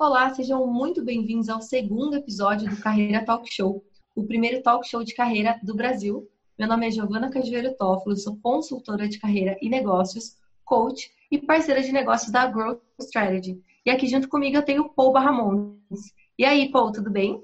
[0.00, 3.82] Olá, sejam muito bem-vindos ao segundo episódio do Carreira Talk Show,
[4.14, 6.24] o primeiro talk show de carreira do Brasil.
[6.56, 11.82] Meu nome é Giovana Cajueiro Toffolo, sou consultora de carreira e negócios, coach e parceira
[11.82, 13.58] de negócios da Growth Strategy.
[13.84, 16.12] E aqui junto comigo eu tenho o Paul Barramontes.
[16.38, 17.42] E aí, Paul, tudo bem?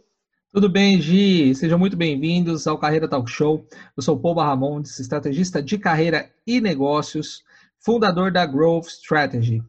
[0.52, 1.56] Tudo bem, Gi?
[1.56, 3.66] Sejam muito bem-vindos ao Carreira Talk Show.
[3.96, 7.42] Eu sou o Paul Barramontes, estrategista de carreira e negócios,
[7.80, 9.60] fundador da Growth Strategy.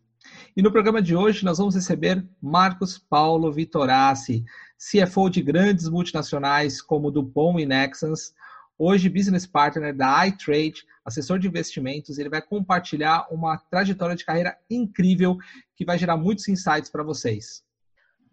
[0.57, 4.45] E no programa de hoje nós vamos receber Marcos Paulo Vitorassi,
[4.77, 8.33] CFO de grandes multinacionais como Dupont e Nexans,
[8.77, 12.17] hoje business partner da iTrade, assessor de investimentos.
[12.17, 15.37] Ele vai compartilhar uma trajetória de carreira incrível
[15.75, 17.61] que vai gerar muitos insights para vocês.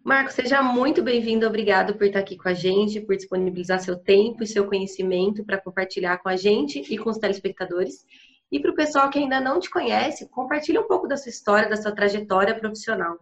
[0.01, 1.45] Marcos, seja muito bem-vindo.
[1.45, 5.57] Obrigado por estar aqui com a gente, por disponibilizar seu tempo e seu conhecimento para
[5.61, 8.05] compartilhar com a gente e com os telespectadores.
[8.53, 11.67] E para o pessoal que ainda não te conhece, compartilhe um pouco da sua história,
[11.67, 13.17] da sua trajetória profissional.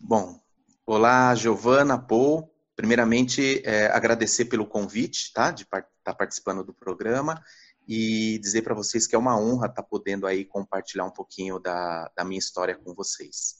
[0.00, 0.40] Bom,
[0.86, 2.50] olá, Giovana, Paul.
[2.74, 5.50] Primeiramente, é, agradecer pelo convite, tá?
[5.50, 7.44] De estar tá participando do programa
[7.86, 11.58] e dizer para vocês que é uma honra estar tá podendo aí compartilhar um pouquinho
[11.58, 13.56] da, da minha história com vocês.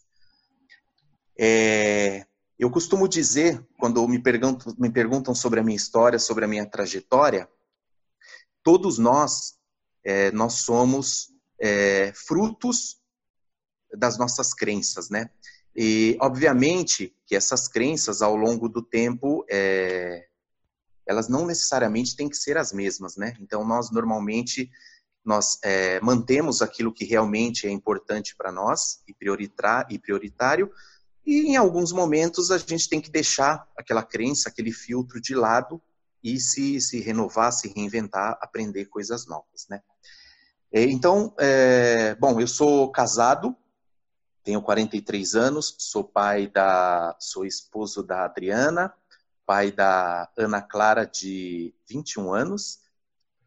[1.39, 2.25] É,
[2.59, 6.65] eu costumo dizer, quando me perguntam, me perguntam sobre a minha história, sobre a minha
[6.65, 7.47] trajetória,
[8.63, 9.58] todos nós
[10.09, 11.29] é, nós somos
[11.61, 12.97] é, frutos
[13.95, 15.29] das nossas crenças, né?
[15.77, 20.27] E, obviamente, que essas crenças, ao longo do tempo, é,
[21.07, 23.37] elas não necessariamente têm que ser as mesmas, né?
[23.39, 24.71] Então, nós, normalmente,
[25.23, 29.15] nós é, mantemos aquilo que realmente é importante para nós e,
[29.91, 30.73] e prioritário,
[31.27, 35.83] e em alguns momentos a gente tem que deixar aquela crença, aquele filtro de lado
[36.25, 39.83] e se, se renovar, se reinventar, aprender coisas novas, né?
[40.71, 43.57] É, então, é, bom, eu sou casado,
[44.45, 48.93] tenho 43 anos, sou pai da, sou esposo da Adriana,
[49.47, 52.81] pai da Ana Clara de 21 anos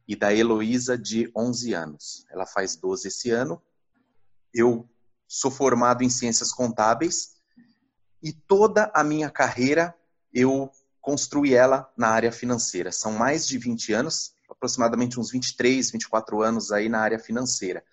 [0.07, 2.25] e da Heloísa de 11 anos.
[2.31, 3.61] Ela faz 12 esse ano.
[4.51, 4.89] Eu
[5.27, 7.35] sou formado em ciências contábeis
[8.21, 9.95] e toda a minha carreira
[10.33, 12.91] eu construí ela na área financeira.
[12.91, 17.83] São mais de 20 anos, aproximadamente uns 23, 24 anos aí na área financeira.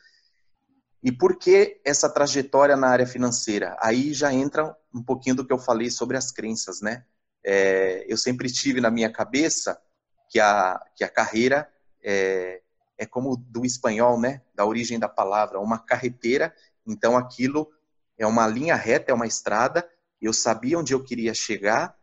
[1.02, 3.76] E por que essa trajetória na área financeira?
[3.80, 7.04] Aí já entra um pouquinho do que eu falei sobre as crenças, né?
[7.44, 9.80] É, eu sempre tive na minha cabeça
[10.28, 12.60] que a, que a carreira é,
[12.98, 14.42] é como do espanhol, né?
[14.54, 16.52] Da origem da palavra, uma carreteira.
[16.84, 17.70] Então aquilo
[18.18, 19.88] é uma linha reta, é uma estrada.
[20.20, 21.96] Eu sabia onde eu queria chegar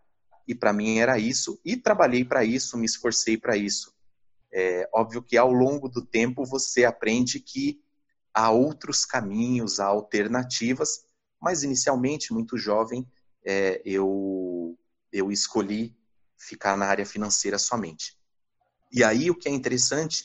[0.47, 1.59] e para mim era isso.
[1.65, 3.94] E trabalhei para isso, me esforcei para isso.
[4.57, 7.83] É óbvio que ao longo do tempo você aprende que
[8.33, 11.03] há outros caminhos, há alternativas,
[11.41, 13.05] mas inicialmente, muito jovem,
[13.45, 14.79] é, eu,
[15.11, 15.93] eu escolhi
[16.37, 18.17] ficar na área financeira somente.
[18.89, 20.23] E aí o que é interessante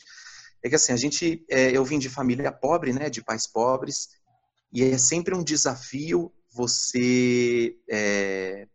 [0.63, 4.07] é que assim, a gente, é, eu vim de família pobre, né, de pais pobres,
[4.71, 7.77] e é sempre um desafio você.
[7.89, 8.65] É,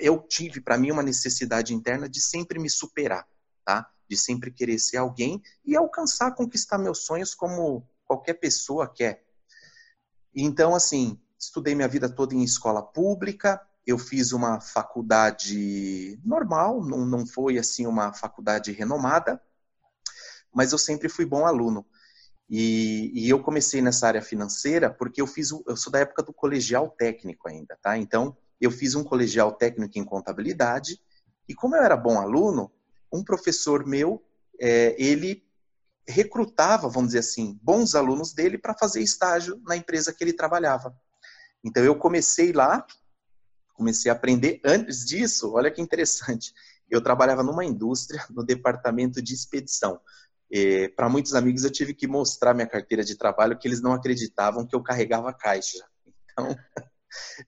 [0.00, 3.26] eu tive para mim uma necessidade interna de sempre me superar,
[3.64, 3.90] tá?
[4.08, 9.24] De sempre querer ser alguém e alcançar, conquistar meus sonhos como qualquer pessoa quer.
[10.34, 17.06] Então, assim, estudei minha vida toda em escola pública, eu fiz uma faculdade normal, não,
[17.06, 19.40] não foi assim uma faculdade renomada,
[20.52, 21.86] mas eu sempre fui bom aluno.
[22.48, 26.32] E, e, eu comecei nessa área financeira porque eu fiz, eu sou da época do
[26.32, 27.98] colegial técnico ainda, tá?
[27.98, 31.00] Então, eu fiz um colegial técnico em contabilidade
[31.48, 32.70] e como eu era bom aluno,
[33.12, 34.22] um professor meu,
[34.60, 35.44] é, ele
[36.08, 40.96] recrutava, vamos dizer assim, bons alunos dele para fazer estágio na empresa que ele trabalhava.
[41.64, 42.86] Então eu comecei lá,
[43.74, 44.60] comecei a aprender.
[44.64, 46.52] Antes disso, olha que interessante,
[46.88, 50.00] eu trabalhava numa indústria, no departamento de expedição.
[50.94, 54.64] para muitos amigos eu tive que mostrar minha carteira de trabalho que eles não acreditavam
[54.64, 55.84] que eu carregava caixa.
[56.06, 56.56] Então,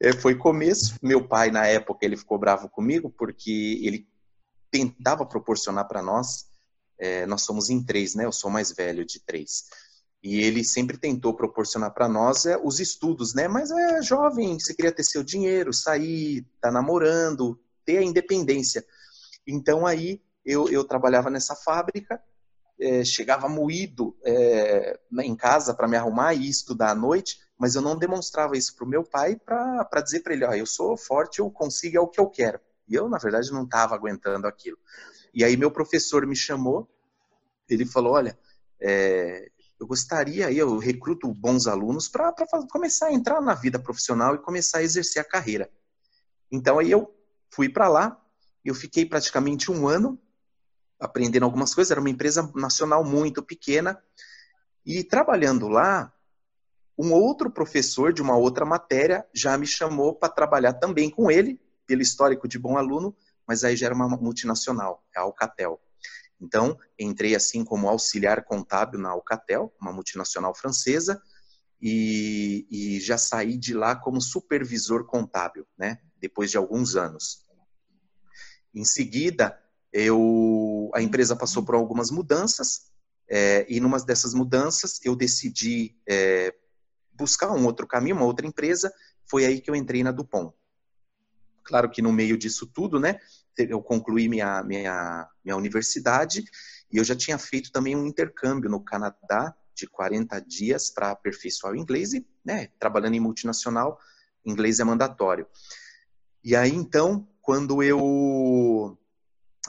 [0.03, 0.97] é, foi começo.
[1.01, 4.09] Meu pai, na época, ele ficou bravo comigo porque ele
[4.71, 6.47] tentava proporcionar para nós,
[6.99, 8.25] é, nós somos em três, né?
[8.25, 9.65] Eu sou mais velho de três.
[10.23, 13.47] E ele sempre tentou proporcionar para nós é, os estudos, né?
[13.47, 18.85] Mas é jovem, você queria ter seu dinheiro, sair, tá namorando, ter a independência.
[19.47, 22.21] Então aí eu, eu trabalhava nessa fábrica,
[22.81, 27.83] é, chegava moído é, em casa para me arrumar e estudar à noite, mas eu
[27.83, 31.41] não demonstrava isso para o meu pai para dizer para ele, ó, eu sou forte,
[31.41, 32.61] eu consigo, é o que eu quero.
[32.89, 34.79] E eu, na verdade, não estava aguentando aquilo.
[35.35, 36.89] E aí meu professor me chamou,
[37.69, 38.39] ele falou, olha,
[38.81, 42.33] é, eu gostaria, eu recruto bons alunos para
[42.71, 45.71] começar a entrar na vida profissional e começar a exercer a carreira.
[46.51, 47.15] Então aí eu
[47.51, 48.21] fui para lá,
[48.65, 50.19] eu fiquei praticamente um ano
[50.99, 54.03] aprendendo algumas coisas, era uma empresa nacional muito pequena,
[54.85, 56.13] e trabalhando lá,
[56.99, 61.61] um outro professor de uma outra matéria já me chamou para trabalhar também com ele,
[61.89, 65.81] pelo histórico de bom aluno, mas aí já era uma multinacional, a Alcatel.
[66.41, 71.21] Então, entrei assim como auxiliar contábil na Alcatel, uma multinacional francesa,
[71.81, 75.99] e, e, já saí de lá como supervisor contábil, né?
[76.21, 77.47] Depois de alguns anos.
[78.75, 79.59] Em seguida,
[79.93, 82.93] eu, a empresa passou por algumas mudanças,
[83.31, 86.55] é, e numa dessas mudanças eu decidi é,
[87.15, 88.93] buscar um outro caminho, uma outra empresa.
[89.27, 90.55] Foi aí que eu entrei na Dupont.
[91.69, 93.21] Claro que no meio disso tudo, né?
[93.59, 96.45] eu concluí minha, minha, minha universidade
[96.91, 101.75] e eu já tinha feito também um intercâmbio no Canadá de 40 dias para aperfeiçoar
[101.75, 103.99] o inglês e, né, trabalhando em multinacional,
[104.47, 105.47] inglês é mandatório.
[106.43, 108.97] E aí, então, quando eu,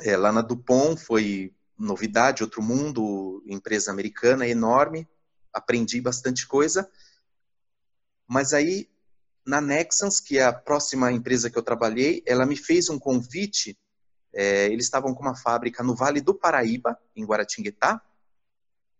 [0.01, 5.05] é, lá na Dupont, foi novidade, outro mundo, empresa americana enorme,
[5.51, 6.89] aprendi bastante coisa,
[8.25, 8.89] mas aí
[9.49, 13.75] na Nexans, que é a próxima empresa que eu trabalhei, ela me fez um convite.
[14.31, 17.99] É, eles estavam com uma fábrica no Vale do Paraíba, em Guaratinguetá,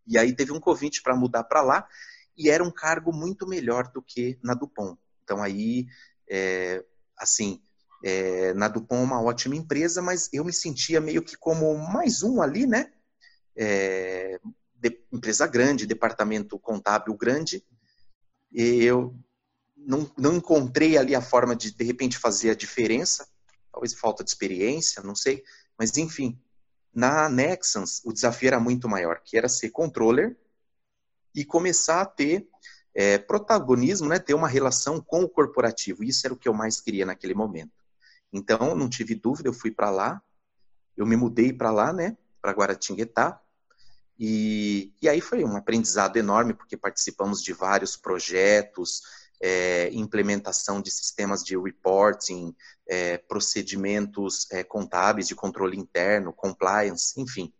[0.08, 1.88] e aí teve um convite para mudar para lá,
[2.36, 5.00] e era um cargo muito melhor do que na Dupont.
[5.24, 5.86] Então aí,
[6.28, 6.84] é,
[7.16, 7.62] assim,
[8.04, 12.24] é, na Dupont é uma ótima empresa, mas eu me sentia meio que como mais
[12.24, 12.92] um ali, né?
[13.56, 14.40] É,
[14.74, 17.64] de, empresa grande, departamento contábil grande,
[18.52, 19.16] e eu
[19.86, 23.28] não, não encontrei ali a forma de, de repente, fazer a diferença.
[23.72, 25.44] Talvez falta de experiência, não sei.
[25.78, 26.40] Mas, enfim,
[26.94, 30.38] na Nexans, o desafio era muito maior, que era ser controller
[31.34, 32.48] e começar a ter
[32.94, 36.04] é, protagonismo, né, ter uma relação com o corporativo.
[36.04, 37.72] Isso era o que eu mais queria naquele momento.
[38.34, 40.22] Então, não tive dúvida, eu fui para lá,
[40.98, 43.42] eu me mudei para lá, né, para Guaratinguetá,
[44.20, 49.02] e, e aí foi um aprendizado enorme, porque participamos de vários projetos,
[49.42, 52.56] é, implementação de sistemas de reporting,
[52.88, 57.54] é, procedimentos é, contábeis de controle interno, compliance, enfim.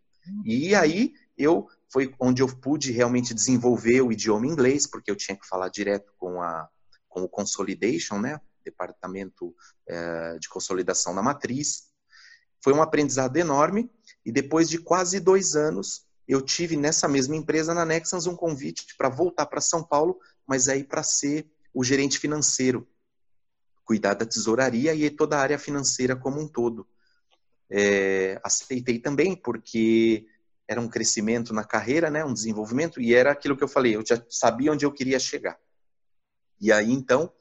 [0.44, 5.36] E aí eu foi onde eu pude realmente desenvolver o idioma inglês, porque eu tinha
[5.36, 6.68] que falar direto com a
[7.08, 9.52] com o consolidation, né, departamento
[9.88, 11.90] é, de consolidação na matriz.
[12.62, 13.90] Foi um aprendizado enorme
[14.24, 18.94] e depois de quase dois anos eu tive nessa mesma empresa na Nexans um convite
[18.96, 22.86] para voltar para São Paulo, mas aí para ser o gerente financeiro,
[23.84, 26.86] cuidar da tesouraria e toda a área financeira como um todo.
[27.68, 30.26] É, aceitei também porque
[30.66, 34.06] era um crescimento na carreira, né, um desenvolvimento, e era aquilo que eu falei, eu
[34.06, 35.58] já sabia onde eu queria chegar.
[36.60, 37.32] E aí, então,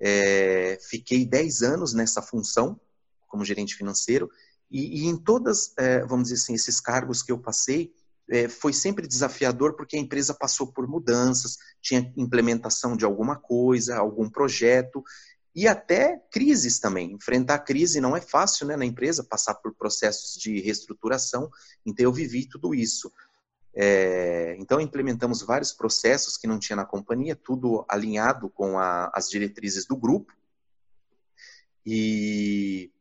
[0.00, 2.80] é, fiquei 10 anos nessa função,
[3.28, 4.28] como gerente financeiro,
[4.68, 7.94] e, e em todas, é, vamos dizer assim, esses cargos que eu passei,
[8.30, 13.96] é, foi sempre desafiador porque a empresa passou por mudanças, tinha implementação de alguma coisa,
[13.96, 15.02] algum projeto
[15.54, 17.12] e até crises também.
[17.12, 21.50] Enfrentar crise não é fácil né, na empresa, passar por processos de reestruturação,
[21.84, 23.12] então eu vivi tudo isso.
[23.74, 29.28] É, então implementamos vários processos que não tinha na companhia, tudo alinhado com a, as
[29.28, 30.32] diretrizes do grupo.
[31.84, 32.92] E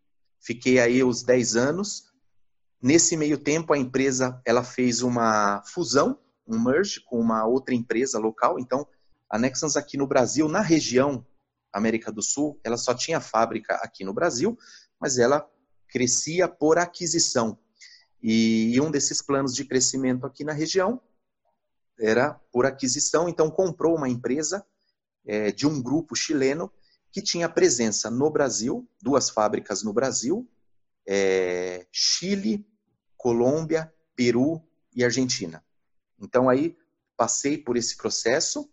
[0.41, 2.08] fiquei aí os 10 anos,
[2.81, 6.17] Nesse meio tempo, a empresa ela fez uma fusão,
[6.47, 8.57] um merge com uma outra empresa local.
[8.57, 8.87] Então,
[9.29, 11.25] a Nexans aqui no Brasil, na região
[11.71, 14.57] América do Sul, ela só tinha fábrica aqui no Brasil,
[14.99, 15.47] mas ela
[15.87, 17.57] crescia por aquisição.
[18.21, 21.01] E um desses planos de crescimento aqui na região
[21.99, 24.65] era por aquisição, então comprou uma empresa
[25.25, 26.71] é, de um grupo chileno
[27.11, 30.47] que tinha presença no Brasil, duas fábricas no Brasil,
[31.11, 32.63] é, Chile,
[33.17, 34.61] Colômbia, Peru
[34.95, 35.65] e Argentina.
[36.21, 36.77] Então aí
[37.17, 38.69] passei por esse processo.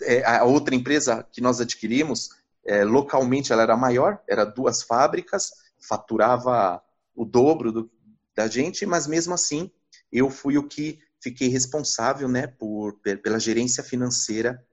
[0.00, 2.30] É, a outra empresa que nós adquirimos,
[2.64, 6.82] é, localmente ela era maior, era duas fábricas, faturava
[7.14, 7.90] o dobro do,
[8.34, 9.70] da gente, mas mesmo assim
[10.10, 14.66] eu fui o que fiquei responsável, né, por pela gerência financeira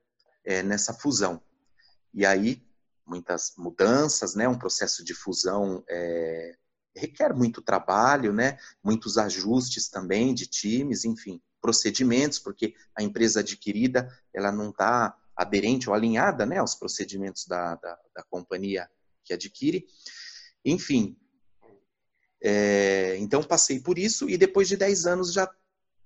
[0.46, 1.41] é, nessa fusão.
[2.13, 2.65] E aí
[3.10, 4.48] muitas mudanças, né?
[4.48, 6.56] Um processo de fusão é,
[6.96, 8.58] requer muito trabalho, né?
[8.84, 15.89] Muitos ajustes também de times, enfim, procedimentos, porque a empresa adquirida ela não está aderente
[15.89, 18.89] ou alinhada, né, aos procedimentos da, da, da companhia
[19.24, 19.86] que adquire.
[20.66, 21.18] Enfim,
[22.42, 25.50] é, então passei por isso e depois de 10 anos já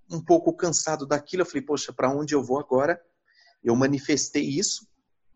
[0.10, 1.42] um pouco cansado daquilo.
[1.42, 3.02] Eu falei, poxa, para onde eu vou agora?
[3.64, 4.88] Eu manifestei isso.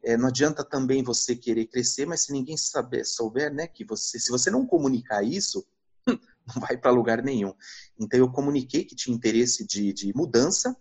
[0.07, 4.17] É, não adianta também você querer crescer, mas se ninguém saber, souber, né, que você,
[4.17, 5.67] se você não comunicar isso,
[6.07, 7.53] não vai para lugar nenhum.
[7.99, 10.73] Então eu comuniquei que tinha interesse de, de mudança,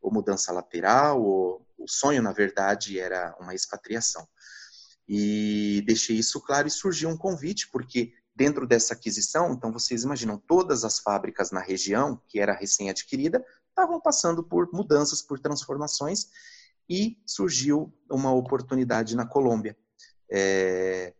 [0.00, 4.24] ou mudança lateral, ou o sonho, na verdade, era uma expatriação.
[5.08, 10.38] E deixei isso claro e surgiu um convite, porque dentro dessa aquisição, então vocês imaginam,
[10.38, 16.28] todas as fábricas na região, que era recém-adquirida, estavam passando por mudanças, por transformações,
[16.90, 19.76] e surgiu uma oportunidade na Colômbia.
[20.28, 21.14] É,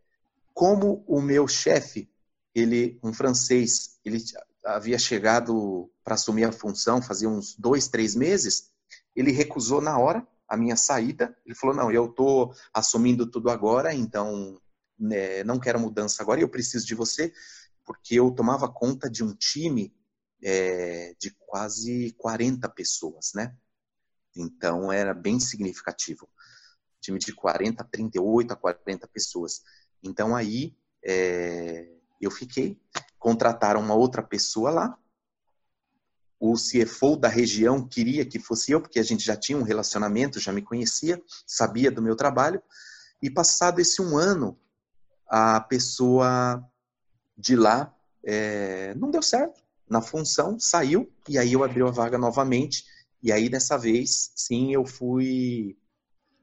[0.53, 2.11] como o meu chefe,
[2.53, 4.21] ele, um francês, ele
[4.65, 8.69] havia chegado para assumir a função fazia uns dois, três meses,
[9.15, 11.35] ele recusou na hora a minha saída.
[11.45, 14.59] Ele falou: não, eu estou assumindo tudo agora, então
[14.99, 16.41] né, não quero mudança agora.
[16.41, 17.33] Eu preciso de você
[17.85, 19.93] porque eu tomava conta de um time
[20.43, 23.55] é, de quase 40 pessoas, né?
[24.35, 26.29] Então era bem significativo.
[26.99, 29.61] Time de 40, 38 a 40 pessoas.
[30.03, 32.79] Então aí é, eu fiquei,
[33.17, 34.97] contrataram uma outra pessoa lá.
[36.39, 40.39] O CFO da região queria que fosse eu, porque a gente já tinha um relacionamento,
[40.39, 42.61] já me conhecia, sabia do meu trabalho.
[43.21, 44.59] E passado esse um ano,
[45.27, 46.63] a pessoa
[47.37, 52.17] de lá é, não deu certo na função, saiu, e aí eu abri a vaga
[52.17, 52.85] novamente
[53.21, 55.77] e aí, dessa vez, sim, eu fui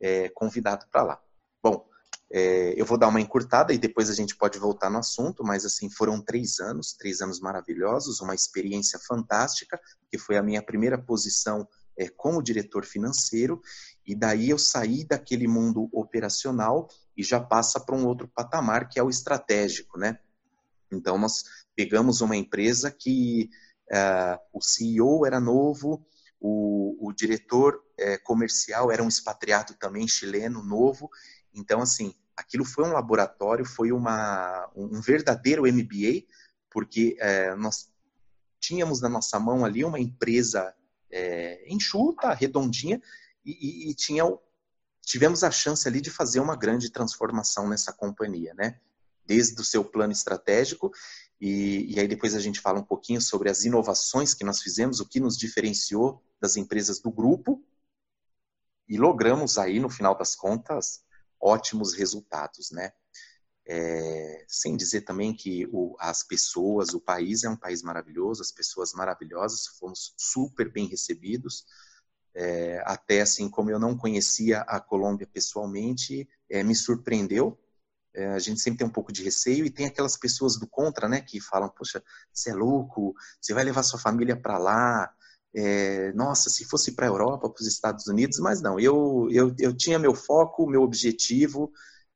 [0.01, 1.23] é, convidado para lá.
[1.63, 1.89] Bom,
[2.31, 5.65] é, eu vou dar uma encurtada e depois a gente pode voltar no assunto, mas
[5.65, 9.81] assim, foram três anos, três anos maravilhosos, uma experiência fantástica,
[10.11, 11.67] que foi a minha primeira posição
[11.99, 13.61] é, como diretor financeiro,
[14.07, 18.99] e daí eu saí daquele mundo operacional e já passa para um outro patamar, que
[18.99, 20.19] é o estratégico, né?
[20.93, 21.45] Então, nós
[21.75, 23.51] pegamos uma empresa que
[23.91, 26.07] uh, o CEO era novo,
[26.41, 31.11] o, o diretor é, comercial era um expatriado também chileno, novo.
[31.53, 36.25] Então, assim, aquilo foi um laboratório, foi uma, um verdadeiro MBA,
[36.71, 37.91] porque é, nós
[38.61, 40.75] tínhamos na nossa mão ali uma empresa
[41.11, 43.01] é, enxuta, redondinha,
[43.45, 43.53] e,
[43.87, 44.25] e, e tinha,
[45.03, 48.79] tivemos a chance ali de fazer uma grande transformação nessa companhia, né?
[49.25, 50.91] Desde o seu plano estratégico
[51.41, 55.01] e, e, aí depois a gente fala um pouquinho sobre as inovações que nós fizemos,
[55.01, 57.65] o que nos diferenciou das empresas do grupo
[58.89, 61.05] e logramos aí, no final das contas,
[61.41, 62.93] ótimos resultados, né?
[63.71, 68.51] É, sem dizer também que o, as pessoas, o país é um país maravilhoso, as
[68.51, 71.67] pessoas maravilhosas, fomos super bem recebidos,
[72.35, 77.59] é, até assim como eu não conhecia a Colômbia pessoalmente, é, me surpreendeu
[78.19, 81.09] é, a gente sempre tem um pouco de receio e tem aquelas pessoas do contra,
[81.09, 82.03] né, que falam, poxa,
[82.33, 85.15] você é louco, você vai levar sua família para lá,
[85.61, 89.53] é, nossa, se fosse para a Europa, para os Estados Unidos, mas não, eu, eu,
[89.59, 91.73] eu tinha meu foco, meu objetivo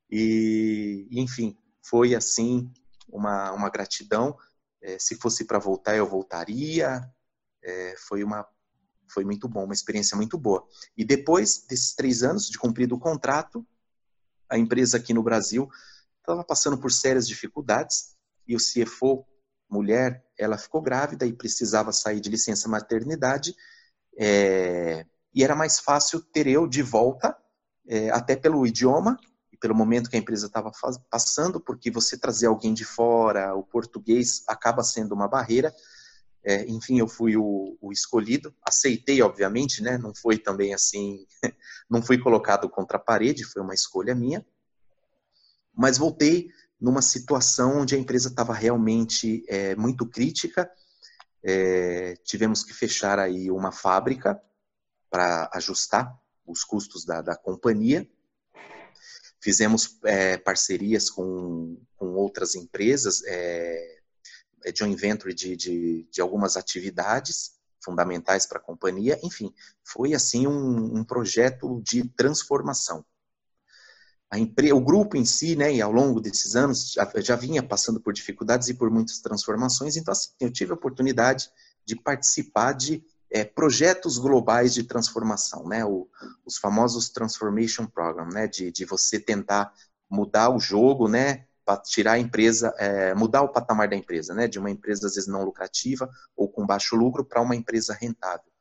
[0.09, 2.71] e, enfim, foi assim
[3.05, 4.37] uma, uma gratidão.
[4.81, 7.01] É, se fosse para voltar, eu voltaria.
[7.61, 8.47] É, foi uma
[9.11, 10.65] foi muito bom, uma experiência muito boa.
[10.97, 13.67] E depois desses três anos de cumprido o contrato,
[14.49, 15.69] a empresa aqui no Brasil
[16.19, 18.15] estava passando por sérias dificuldades
[18.47, 19.25] e o CFO,
[19.73, 23.53] mulher, ela ficou grávida e precisava sair de licença maternidade
[24.17, 27.35] é, e era mais fácil ter eu de volta,
[27.87, 29.19] é, até pelo idioma
[29.51, 30.71] e pelo momento que a empresa estava
[31.09, 35.73] passando, porque você trazer alguém de fora, o português acaba sendo uma barreira.
[36.45, 39.97] É, enfim, eu fui o, o, escolhido, aceitei, obviamente, né?
[39.97, 41.25] Não foi também assim,
[41.89, 44.45] não fui colocado contra a parede, foi uma escolha minha.
[45.73, 46.49] Mas voltei
[46.83, 50.69] numa situação onde a empresa estava realmente é, muito crítica.
[51.41, 54.37] É, tivemos que fechar aí uma fábrica
[55.09, 56.13] para ajustar
[56.45, 58.05] os custos da, da companhia.
[59.39, 64.01] Fizemos é, parcerias com, com outras empresas, é,
[64.65, 69.17] é joint venture de, de, de algumas atividades fundamentais para a companhia.
[69.23, 69.53] Enfim,
[69.85, 73.05] foi assim um, um projeto de transformação
[74.33, 74.73] a empre...
[74.73, 78.11] o grupo em si, né, e ao longo desses anos, já, já, vinha passando por
[78.11, 81.51] dificuldades e por muitas transformações, então assim, eu tive a oportunidade
[81.85, 86.09] de participar de é, projetos globais de transformação, né, o,
[86.43, 89.71] os famosos Transformation Program, né, de, de você tentar
[90.09, 94.47] mudar o jogo, né, para tirar a empresa, é, mudar o patamar da empresa, né,
[94.47, 98.51] de uma empresa às vezes não lucrativa ou com baixo lucro para uma empresa rentável.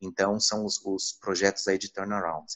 [0.00, 2.52] Então, são os, os projetos aí de turnaround.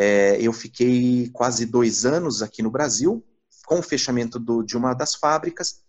[0.00, 3.26] É, eu fiquei quase dois anos aqui no Brasil,
[3.66, 5.82] com o fechamento do, de uma das fábricas,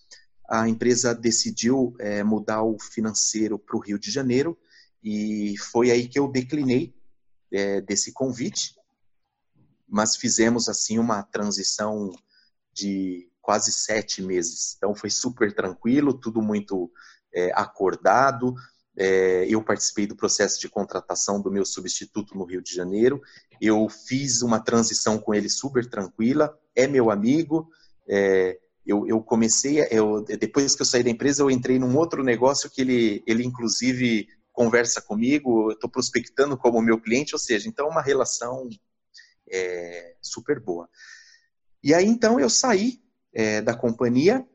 [0.50, 4.58] a empresa decidiu é, mudar o financeiro para o Rio de Janeiro
[5.04, 6.94] E foi aí que eu declinei
[7.54, 8.76] é, desse convite,
[9.88, 12.12] mas fizemos assim uma transição
[12.74, 14.74] de quase sete meses.
[14.76, 16.92] Então foi super tranquilo, tudo muito
[17.34, 18.56] é, acordado.
[19.02, 23.22] É, eu participei do processo de contratação do meu substituto no Rio de Janeiro.
[23.62, 26.54] Eu fiz uma transição com ele super tranquila.
[26.76, 27.70] É meu amigo.
[28.06, 32.24] É, eu, eu, comecei, eu, depois que eu saí da empresa, eu entrei num outro
[32.24, 37.88] negócio que ele, ele inclusive conversa comigo, estou prospectando como meu cliente, ou seja, então
[37.88, 38.68] é uma relação
[39.50, 40.90] é, super boa.
[41.82, 43.02] E aí então eu saí
[43.34, 44.46] é, da companhia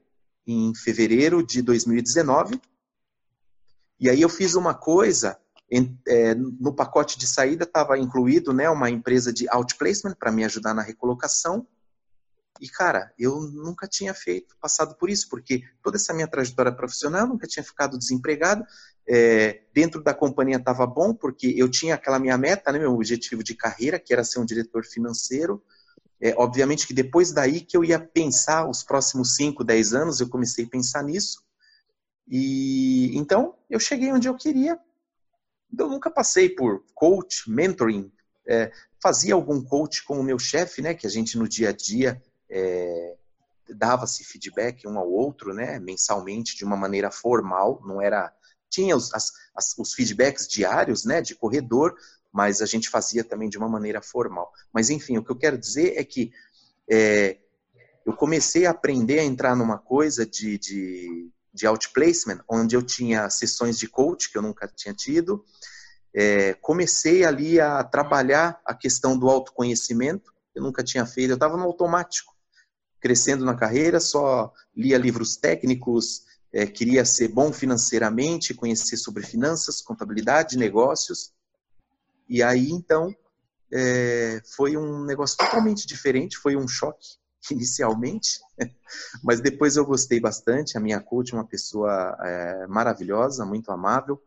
[0.46, 2.60] em fevereiro de 2019
[3.98, 5.38] e aí eu fiz uma coisa,
[6.06, 10.74] é, no pacote de saída estava incluído né, uma empresa de outplacement para me ajudar
[10.74, 11.66] na recolocação.
[12.60, 17.26] E, cara, eu nunca tinha feito, passado por isso, porque toda essa minha trajetória profissional,
[17.26, 18.64] nunca tinha ficado desempregado.
[19.06, 23.42] É, dentro da companhia estava bom, porque eu tinha aquela minha meta, né, meu objetivo
[23.42, 25.62] de carreira, que era ser um diretor financeiro.
[26.20, 30.28] É, obviamente que depois daí que eu ia pensar os próximos 5, 10 anos, eu
[30.28, 31.42] comecei a pensar nisso.
[32.26, 34.78] E então eu cheguei onde eu queria.
[35.76, 38.10] Eu nunca passei por coach, mentoring,
[38.46, 38.70] é,
[39.02, 40.94] fazia algum coach com o meu chefe, né?
[40.94, 43.16] Que a gente no dia a dia é,
[43.68, 45.78] dava-se feedback um ao outro, né?
[45.78, 48.32] Mensalmente de uma maneira formal, não era
[48.70, 51.20] tinha os, as, as, os feedbacks diários, né?
[51.20, 51.94] De corredor,
[52.32, 54.52] mas a gente fazia também de uma maneira formal.
[54.72, 56.32] Mas enfim, o que eu quero dizer é que
[56.90, 57.38] é,
[58.04, 63.30] eu comecei a aprender a entrar numa coisa de, de de outplacement, onde eu tinha
[63.30, 65.44] sessões de coach que eu nunca tinha tido.
[66.12, 71.56] É, comecei ali a trabalhar a questão do autoconhecimento, eu nunca tinha feito, eu estava
[71.56, 72.34] no automático,
[73.00, 79.80] crescendo na carreira, só lia livros técnicos, é, queria ser bom financeiramente, conhecer sobre finanças,
[79.80, 81.32] contabilidade, negócios.
[82.28, 83.14] E aí, então,
[83.72, 88.40] é, foi um negócio totalmente diferente, foi um choque inicialmente,
[89.22, 90.76] mas depois eu gostei bastante.
[90.76, 94.22] A minha coach é uma pessoa é, maravilhosa, muito amável.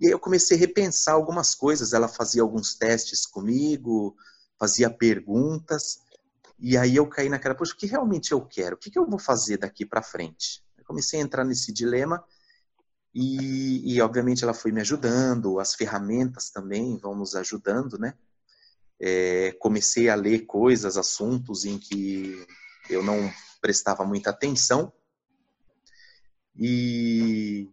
[0.00, 1.92] E aí eu comecei a repensar algumas coisas.
[1.92, 4.16] Ela fazia alguns testes comigo,
[4.58, 6.00] fazia perguntas,
[6.58, 8.76] e aí eu caí naquela, poxa, o que realmente eu quero?
[8.76, 10.64] O que, que eu vou fazer daqui para frente?
[10.78, 12.24] Eu comecei a entrar nesse dilema
[13.14, 18.14] e, e, obviamente ela foi me ajudando, as ferramentas também vão nos ajudando, né?
[19.06, 22.42] É, comecei a ler coisas, assuntos em que
[22.88, 24.90] eu não prestava muita atenção.
[26.56, 27.68] E,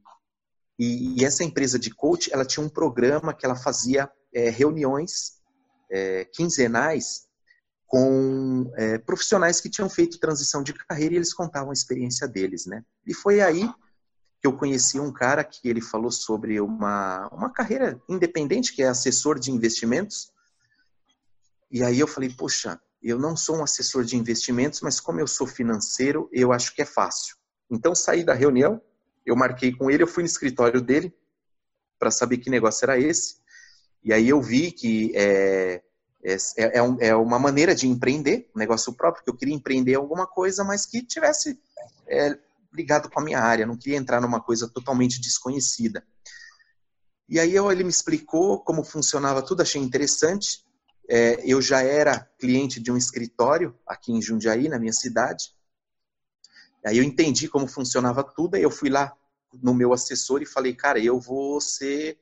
[0.77, 5.41] e, e essa empresa de coach, ela tinha um programa que ela fazia é, reuniões
[5.89, 7.27] é, quinzenais
[7.87, 12.65] com é, profissionais que tinham feito transição de carreira e eles contavam a experiência deles,
[12.65, 12.83] né?
[13.07, 13.69] E foi aí
[14.41, 18.87] que eu conheci um cara que ele falou sobre uma, uma carreira independente, que é
[18.87, 20.30] assessor de investimentos,
[21.71, 25.27] e aí eu falei, poxa, eu não sou um assessor de investimentos, mas como eu
[25.27, 27.35] sou financeiro, eu acho que é fácil.
[27.69, 28.81] Então saí da reunião,
[29.25, 31.13] eu marquei com ele, eu fui no escritório dele
[31.97, 33.35] para saber que negócio era esse.
[34.03, 35.81] E aí eu vi que é,
[36.23, 40.27] é, é, é, uma maneira de empreender, um negócio próprio, que eu queria empreender alguma
[40.27, 41.59] coisa, mas que tivesse
[42.07, 42.37] é,
[42.73, 46.03] ligado com a minha área, não queria entrar numa coisa totalmente desconhecida.
[47.29, 50.65] E aí ele me explicou como funcionava tudo, achei interessante.
[51.13, 55.53] É, eu já era cliente de um escritório aqui em Jundiaí, na minha cidade.
[56.85, 59.13] Aí eu entendi como funcionava tudo, aí eu fui lá
[59.61, 62.17] no meu assessor e falei, cara, eu vou ser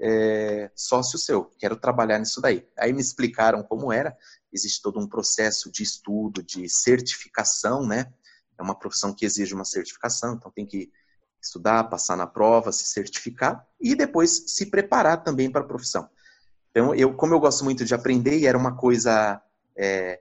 [0.00, 2.66] é, sócio seu, quero trabalhar nisso daí.
[2.78, 4.16] Aí me explicaram como era,
[4.50, 8.10] existe todo um processo de estudo, de certificação, né?
[8.58, 10.90] É uma profissão que exige uma certificação, então tem que
[11.38, 16.08] estudar, passar na prova, se certificar e depois se preparar também para a profissão.
[16.72, 19.40] Então, eu, como eu gosto muito de aprender, e era uma coisa,
[19.76, 20.20] é,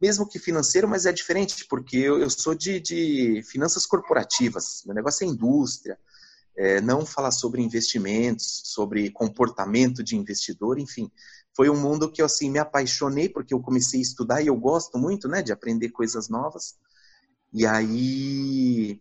[0.00, 4.94] mesmo que financeiro, mas é diferente, porque eu, eu sou de, de, finanças corporativas, meu
[4.94, 5.98] negócio é indústria,
[6.56, 11.10] é, não falar sobre investimentos, sobre comportamento de investidor, enfim.
[11.54, 14.56] Foi um mundo que eu assim, me apaixonei, porque eu comecei a estudar e eu
[14.56, 16.76] gosto muito né, de aprender coisas novas.
[17.52, 19.00] E aí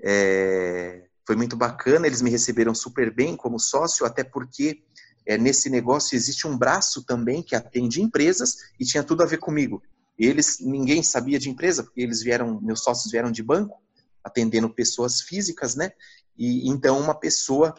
[0.00, 4.82] é, foi muito bacana, eles me receberam super bem como sócio, até porque
[5.26, 9.38] é, nesse negócio existe um braço também que atende empresas e tinha tudo a ver
[9.38, 9.82] comigo.
[10.18, 13.80] Eles, ninguém sabia de empresa, porque eles vieram, meus sócios vieram de banco,
[14.22, 15.92] atendendo pessoas físicas, né?
[16.36, 17.74] E então uma pessoa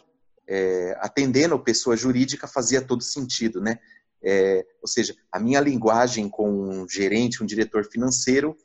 [0.48, 3.80] é, atendendo pessoa jurídica fazia todo sentido, né?
[4.22, 8.58] É, ou seja, a minha linguagem com um gerente, um diretor financeiro,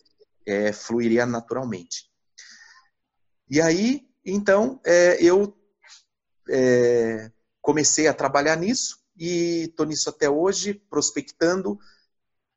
[0.47, 2.09] é, fluiria naturalmente.
[3.51, 5.57] E aí, então, é, eu
[6.49, 7.31] é,
[7.68, 11.78] comecei a trabalhar nisso e estou nisso até hoje, prospectando.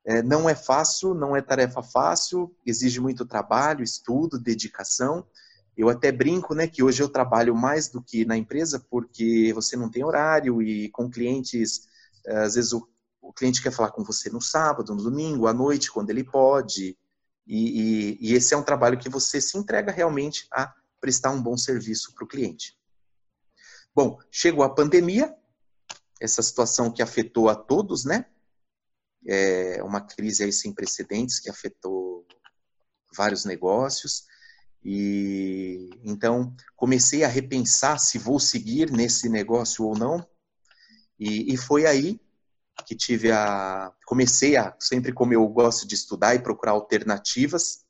[0.05, 5.27] É, não é fácil, não é tarefa fácil, exige muito trabalho, estudo, dedicação.
[5.75, 9.75] Eu até brinco, né, que hoje eu trabalho mais do que na empresa porque você
[9.75, 11.89] não tem horário e com clientes,
[12.25, 12.87] às vezes o,
[13.21, 16.97] o cliente quer falar com você no sábado, no domingo, à noite, quando ele pode.
[17.45, 17.81] E,
[18.15, 21.57] e, e esse é um trabalho que você se entrega realmente a prestar um bom
[21.57, 22.79] serviço para o cliente.
[23.93, 25.35] Bom, chegou a pandemia,
[26.19, 28.25] essa situação que afetou a todos, né?
[29.27, 32.25] É uma crise aí sem precedentes que afetou
[33.15, 34.25] vários negócios.
[34.83, 40.25] E então comecei a repensar se vou seguir nesse negócio ou não.
[41.19, 42.19] E, e foi aí
[42.87, 47.80] que tive a comecei a sempre como eu gosto de estudar e procurar alternativas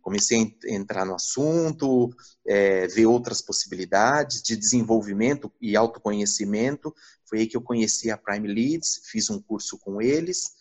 [0.00, 2.10] comecei a entrar no assunto,
[2.46, 6.94] é, ver outras possibilidades de desenvolvimento e autoconhecimento.
[7.24, 10.52] Foi aí que eu conheci a Prime Leads, fiz um curso com eles.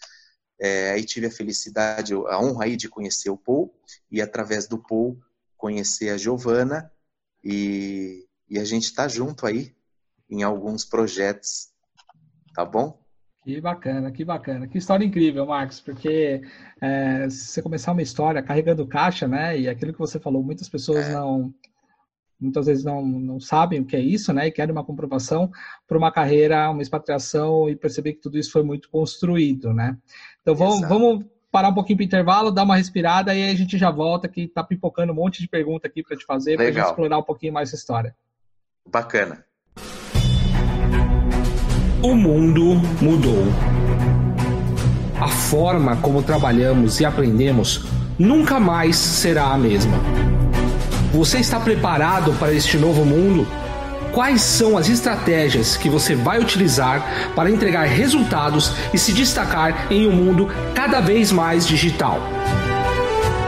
[0.59, 3.73] É, aí tive a felicidade, a honra aí de conhecer o Paul
[4.11, 5.17] e através do Paul
[5.55, 6.91] conhecer a Giovana
[7.43, 9.75] e, e a gente está junto aí
[10.29, 11.69] em alguns projetos,
[12.53, 12.98] tá bom?
[13.49, 14.67] Que bacana, que bacana.
[14.67, 16.39] Que história incrível, Marcos, porque
[16.79, 19.59] é, se você começar uma história carregando caixa, né?
[19.59, 21.13] E aquilo que você falou, muitas pessoas é.
[21.13, 21.51] não.
[22.39, 24.45] Muitas vezes não, não sabem o que é isso, né?
[24.45, 25.49] E querem uma comprovação
[25.87, 29.97] para uma carreira, uma expatriação e perceber que tudo isso foi muito construído, né?
[30.43, 33.55] Então vamos, vamos parar um pouquinho para o intervalo, dar uma respirada e aí a
[33.55, 36.67] gente já volta, que está pipocando um monte de pergunta aqui para te fazer, para
[36.67, 38.15] a gente explorar um pouquinho mais essa história.
[38.87, 39.43] Bacana.
[42.01, 43.45] O mundo mudou.
[45.19, 47.83] A forma como trabalhamos e aprendemos
[48.17, 49.97] nunca mais será a mesma.
[51.11, 53.45] Você está preparado para este novo mundo?
[54.13, 60.07] Quais são as estratégias que você vai utilizar para entregar resultados e se destacar em
[60.07, 62.21] um mundo cada vez mais digital?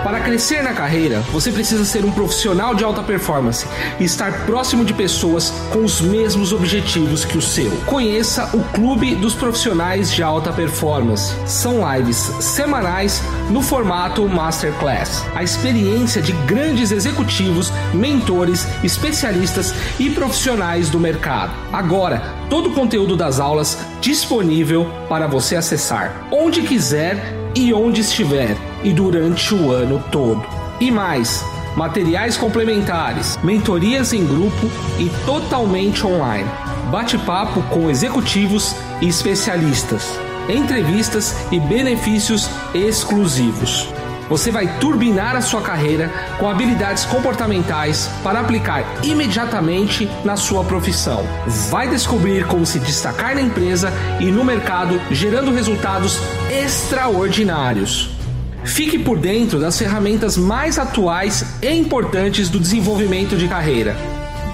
[0.04, 3.68] Para crescer na carreira, você precisa ser um profissional de alta performance
[4.00, 7.70] e estar próximo de pessoas com os mesmos objetivos que o seu.
[7.86, 11.36] Conheça o Clube dos Profissionais de Alta Performance.
[11.46, 15.24] São lives semanais no formato Masterclass.
[15.36, 21.52] A experiência de grandes executivos, mentores, especialistas e profissionais do mercado.
[21.72, 28.58] Agora, todo o conteúdo das aulas disponível para você acessar onde quiser e onde estiver
[28.84, 30.44] e durante o ano todo.
[30.80, 31.44] E mais,
[31.76, 36.50] materiais complementares, mentorias em grupo e totalmente online.
[36.90, 43.88] Bate-papo com executivos e especialistas, entrevistas e benefícios exclusivos.
[44.32, 51.26] Você vai turbinar a sua carreira com habilidades comportamentais para aplicar imediatamente na sua profissão.
[51.70, 53.92] Vai descobrir como se destacar na empresa
[54.22, 56.18] e no mercado, gerando resultados
[56.50, 58.21] extraordinários.
[58.64, 63.96] Fique por dentro das ferramentas mais atuais e importantes do desenvolvimento de carreira.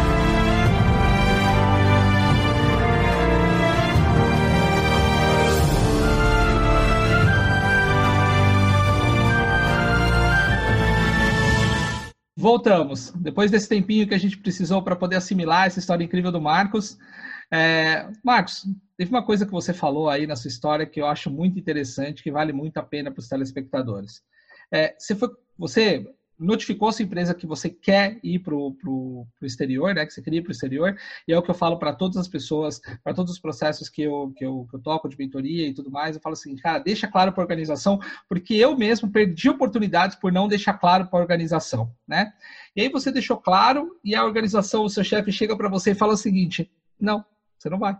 [12.39, 13.11] Voltamos.
[13.15, 16.97] Depois desse tempinho que a gente precisou para poder assimilar essa história incrível do Marcos.
[17.51, 18.65] É, Marcos,
[18.97, 22.23] teve uma coisa que você falou aí na sua história que eu acho muito interessante,
[22.23, 24.21] que vale muito a pena para os telespectadores.
[24.71, 26.05] É, você, foi, você
[26.37, 30.05] notificou a sua empresa que você quer ir para o exterior, né?
[30.05, 30.95] Que você queria ir para o exterior,
[31.27, 34.03] e é o que eu falo para todas as pessoas, para todos os processos que
[34.03, 36.79] eu, que, eu, que eu toco de mentoria e tudo mais, eu falo assim, cara,
[36.79, 41.17] deixa claro para a organização, porque eu mesmo perdi oportunidades por não deixar claro para
[41.17, 42.31] a organização, né?
[42.75, 45.95] E aí você deixou claro e a organização, o seu chefe chega para você e
[45.95, 47.25] fala o seguinte, não,
[47.57, 47.97] você não vai.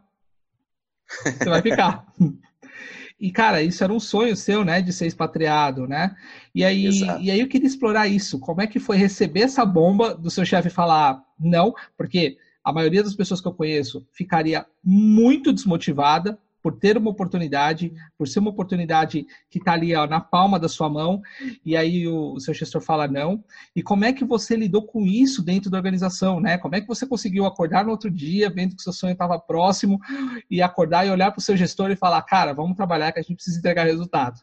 [1.23, 2.05] Você vai ficar.
[3.19, 6.15] E, cara, isso era um sonho seu, né, de ser expatriado, né?
[6.53, 6.87] E aí,
[7.19, 8.39] e aí eu queria explorar isso.
[8.39, 11.73] Como é que foi receber essa bomba do seu chefe falar não?
[11.97, 17.93] Porque a maioria das pessoas que eu conheço ficaria muito desmotivada por ter uma oportunidade,
[18.17, 21.21] por ser uma oportunidade que está ali ó, na palma da sua mão,
[21.65, 23.41] e aí o, o, seu gestor fala não.
[23.73, 26.57] E como é que você lidou com isso dentro da organização, né?
[26.57, 29.97] Como é que você conseguiu acordar no outro dia, vendo que seu sonho estava próximo,
[30.51, 33.21] e acordar e olhar para o seu gestor e falar, cara, vamos trabalhar que a
[33.21, 34.41] gente precisa entregar resultado.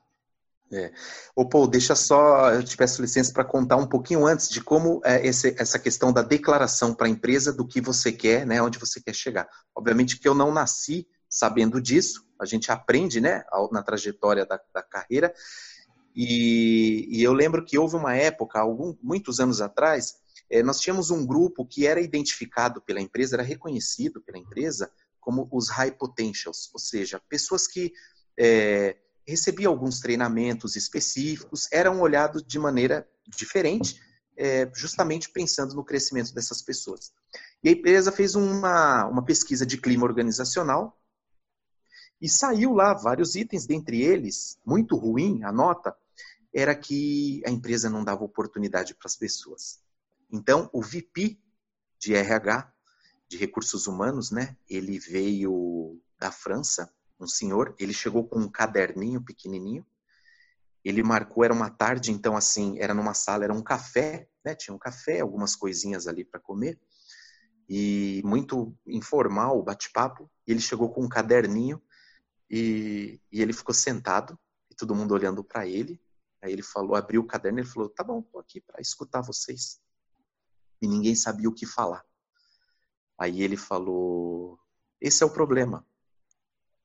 [0.72, 0.92] É.
[1.36, 5.02] Ô, Paul, deixa só, eu te peço licença para contar um pouquinho antes de como
[5.04, 8.78] é esse, essa questão da declaração para a empresa do que você quer, né, onde
[8.78, 9.46] você quer chegar.
[9.76, 14.80] Obviamente que eu não nasci sabendo disso, a gente aprende né, na trajetória da, da
[14.80, 15.34] carreira.
[16.14, 20.14] E, e, eu lembro que houve uma época, algum, muitos anos atrás,
[20.48, 24.88] é, nós tínhamos um grupo que era identificado pela empresa, era reconhecido pela empresa
[25.20, 27.92] como os high potentials, ou seja, pessoas que
[28.38, 34.00] é, recebiam alguns treinamentos específicos, eram olhados de maneira diferente,
[34.36, 37.12] é, justamente pensando no crescimento dessas pessoas.
[37.62, 40.96] E a empresa fez uma, uma pesquisa de clima organizacional
[42.20, 45.94] e saiu lá vários itens, dentre eles, muito ruim, a nota,
[46.54, 49.80] era que a empresa não dava oportunidade para as pessoas.
[50.30, 51.38] Então, o VP
[51.98, 52.72] de RH,
[53.28, 59.22] de recursos humanos, né, ele veio da França, um senhor, ele chegou com um caderninho
[59.22, 59.84] pequenininho,
[60.84, 64.74] ele marcou, era uma tarde, então assim, era numa sala, era um café, né, tinha
[64.74, 66.78] um café, algumas coisinhas ali para comer,
[67.68, 71.80] e muito informal o bate-papo, ele chegou com um caderninho
[72.50, 74.38] e, e ele ficou sentado,
[74.70, 76.00] e todo mundo olhando para ele,
[76.44, 79.80] Aí ele falou, abriu o caderno e falou: "Tá bom, tô aqui para escutar vocês".
[80.80, 82.04] E ninguém sabia o que falar.
[83.18, 84.58] Aí ele falou:
[85.00, 85.86] "Esse é o problema.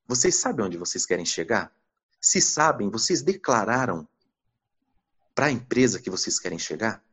[0.08, 1.76] Vocês sabem onde vocês querem chegar?
[2.22, 4.08] Se sabem, vocês declararam
[5.36, 7.04] para a empresa que vocês querem chegar?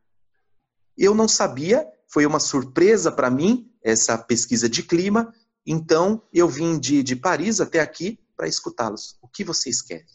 [0.96, 5.34] Eu não sabia, foi uma surpresa para mim essa pesquisa de clima,
[5.66, 9.18] então eu vim de, de Paris até aqui para escutá-los.
[9.22, 10.06] O que vocês querem?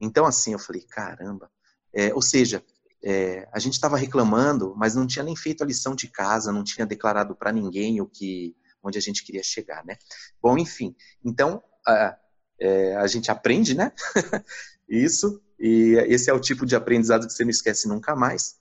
[0.00, 1.50] Então, assim, eu falei, caramba.
[1.92, 2.64] É, ou seja,
[3.02, 6.64] é, a gente estava reclamando, mas não tinha nem feito a lição de casa, não
[6.64, 9.96] tinha declarado para ninguém o que, onde a gente queria chegar, né?
[10.42, 12.18] Bom, enfim, então a,
[12.58, 13.92] é, a gente aprende, né?
[14.88, 18.56] Isso, e esse é o tipo de aprendizado que você não esquece nunca mais.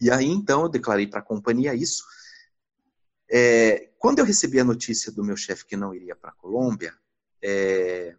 [0.00, 2.04] E aí, então, eu declarei para a companhia isso.
[3.30, 6.94] É, quando eu recebi a notícia do meu chefe que não iria para a Colômbia,
[7.42, 8.16] é,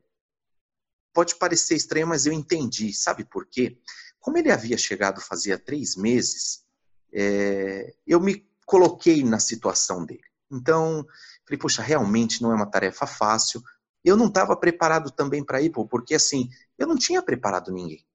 [1.14, 2.94] pode parecer estranho, mas eu entendi.
[2.94, 3.78] Sabe por quê?
[4.20, 6.66] Como ele havia chegado fazia três meses,
[7.14, 10.28] é, eu me coloquei na situação dele.
[10.52, 11.06] Então,
[11.46, 13.62] falei, poxa, realmente não é uma tarefa fácil.
[14.04, 18.06] Eu não estava preparado também para ir, porque assim, eu não tinha preparado ninguém.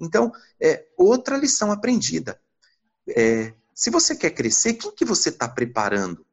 [0.00, 2.40] Então, é outra lição aprendida.
[3.08, 6.26] É, se você quer crescer, quem que você está preparando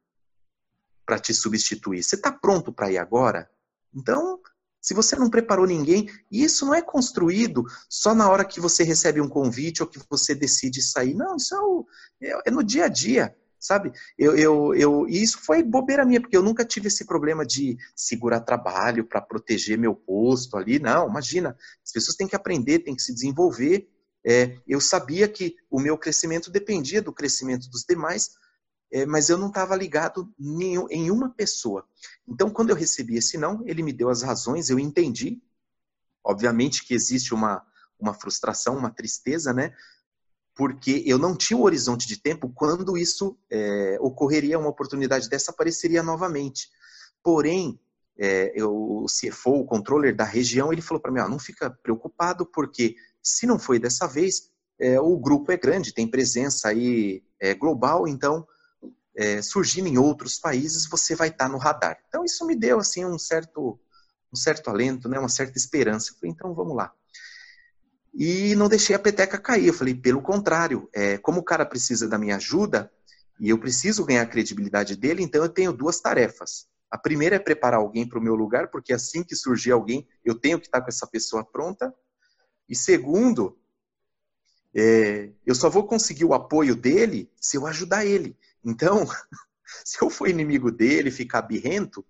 [1.04, 2.02] para te substituir?
[2.02, 3.50] Você está pronto para ir agora?
[3.94, 4.40] Então,
[4.80, 9.20] se você não preparou ninguém, isso não é construído só na hora que você recebe
[9.20, 11.14] um convite ou que você decide sair.
[11.14, 11.86] Não, isso é, o,
[12.22, 13.92] é, é no dia a dia, sabe?
[14.16, 17.76] Eu, eu, eu, e isso foi bobeira minha, porque eu nunca tive esse problema de
[17.94, 20.78] segurar trabalho para proteger meu posto ali.
[20.78, 21.56] Não, imagina.
[21.84, 23.90] As pessoas têm que aprender, têm que se desenvolver.
[24.24, 28.30] É, eu sabia que o meu crescimento dependia do crescimento dos demais,
[28.90, 31.86] é, mas eu não estava ligado em, em uma pessoa.
[32.26, 35.42] Então, quando eu recebi esse não, ele me deu as razões, eu entendi.
[36.24, 37.64] Obviamente que existe uma,
[37.98, 39.74] uma frustração, uma tristeza, né?
[40.54, 45.50] Porque eu não tinha o horizonte de tempo quando isso é, ocorreria, uma oportunidade dessa
[45.52, 46.68] apareceria novamente.
[47.22, 47.78] Porém,
[48.18, 51.70] é, eu, o CFO, o controller da região, ele falou para mim: ah, não fica
[51.70, 57.22] preocupado, porque se não foi dessa vez, é, o grupo é grande, tem presença aí
[57.38, 58.46] é, global, então
[59.18, 61.98] é, surgindo em outros países, você vai estar no radar.
[62.06, 63.78] Então isso me deu assim um certo
[64.32, 66.14] um certo alento, né, uma certa esperança.
[66.14, 66.92] Falei, então vamos lá.
[68.14, 69.66] E não deixei a peteca cair.
[69.66, 72.92] Eu falei, pelo contrário, é, como o cara precisa da minha ajuda
[73.40, 76.66] e eu preciso ganhar a credibilidade dele, então eu tenho duas tarefas.
[76.90, 80.34] A primeira é preparar alguém para o meu lugar, porque assim que surgir alguém, eu
[80.34, 81.92] tenho que estar com essa pessoa pronta.
[82.68, 83.58] E segundo,
[84.74, 88.36] é, eu só vou conseguir o apoio dele se eu ajudar ele.
[88.64, 89.06] Então,
[89.84, 92.04] se eu for inimigo dele, ficar birrento,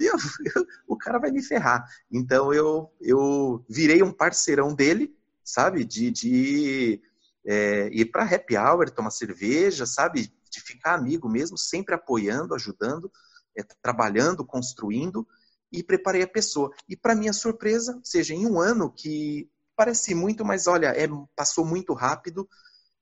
[0.00, 0.14] eu,
[0.54, 1.84] eu, o cara vai me ferrar.
[2.10, 5.84] Então eu, eu virei um parceirão dele, sabe?
[5.84, 7.02] De, de
[7.44, 10.32] é, ir para happy hour, tomar cerveja, sabe?
[10.50, 13.10] De ficar amigo mesmo, sempre apoiando, ajudando,
[13.56, 15.26] é, trabalhando, construindo
[15.72, 16.70] e preparei a pessoa.
[16.88, 21.64] E para minha surpresa, seja, em um ano que parece muito, mas olha, é, passou
[21.64, 22.48] muito rápido,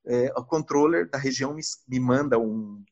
[0.06, 2.84] é, o controller da região me, me manda um,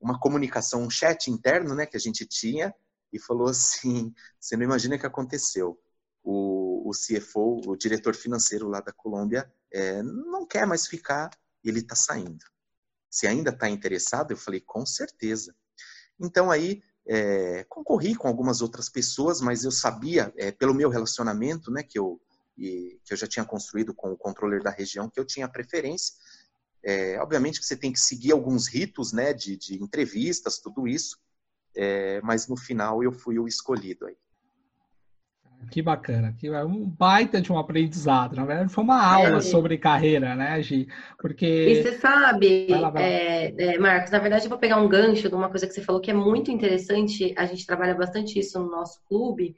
[0.00, 2.74] uma comunicação, um chat interno né, que a gente tinha,
[3.12, 5.78] e falou assim: você não imagina o que aconteceu.
[6.22, 11.30] O, o CFO, o diretor financeiro lá da Colômbia, é, não quer mais ficar
[11.62, 12.44] e ele está saindo.
[13.08, 15.54] Se ainda está interessado, eu falei, com certeza.
[16.18, 21.70] Então aí é, concorri com algumas outras pessoas, mas eu sabia, é, pelo meu relacionamento,
[21.70, 22.20] né, que eu,
[22.58, 26.14] e, que eu já tinha construído com o controller da região, que eu tinha preferência.
[26.88, 31.18] É, obviamente que você tem que seguir alguns ritos, né, de, de entrevistas, tudo isso,
[31.74, 34.16] é, mas no final eu fui o escolhido aí.
[35.70, 38.36] Que bacana, que é um baita de um aprendizado.
[38.36, 39.40] Na verdade, foi uma aula é.
[39.40, 40.86] sobre carreira, né, Gi?
[41.18, 41.46] Porque.
[41.46, 43.08] E você sabe, vai lá, vai lá.
[43.08, 45.82] É, é, Marcos, na verdade, eu vou pegar um gancho de uma coisa que você
[45.82, 47.34] falou que é muito interessante.
[47.36, 49.56] A gente trabalha bastante isso no nosso clube,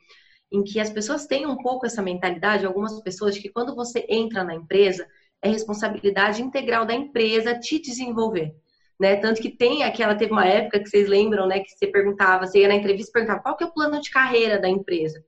[0.51, 4.07] em que as pessoas têm um pouco essa mentalidade, algumas pessoas, de que quando você
[4.09, 5.07] entra na empresa,
[5.43, 8.55] é responsabilidade integral da empresa te desenvolver.
[8.99, 9.17] Né?
[9.17, 12.61] Tanto que tem aquela, teve uma época que vocês lembram, né, que você perguntava, você
[12.61, 15.23] ia na entrevista e perguntava qual que é o plano de carreira da empresa.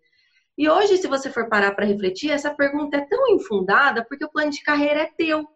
[0.59, 4.31] E hoje, se você for parar para refletir, essa pergunta é tão infundada porque o
[4.31, 5.46] plano de carreira é teu.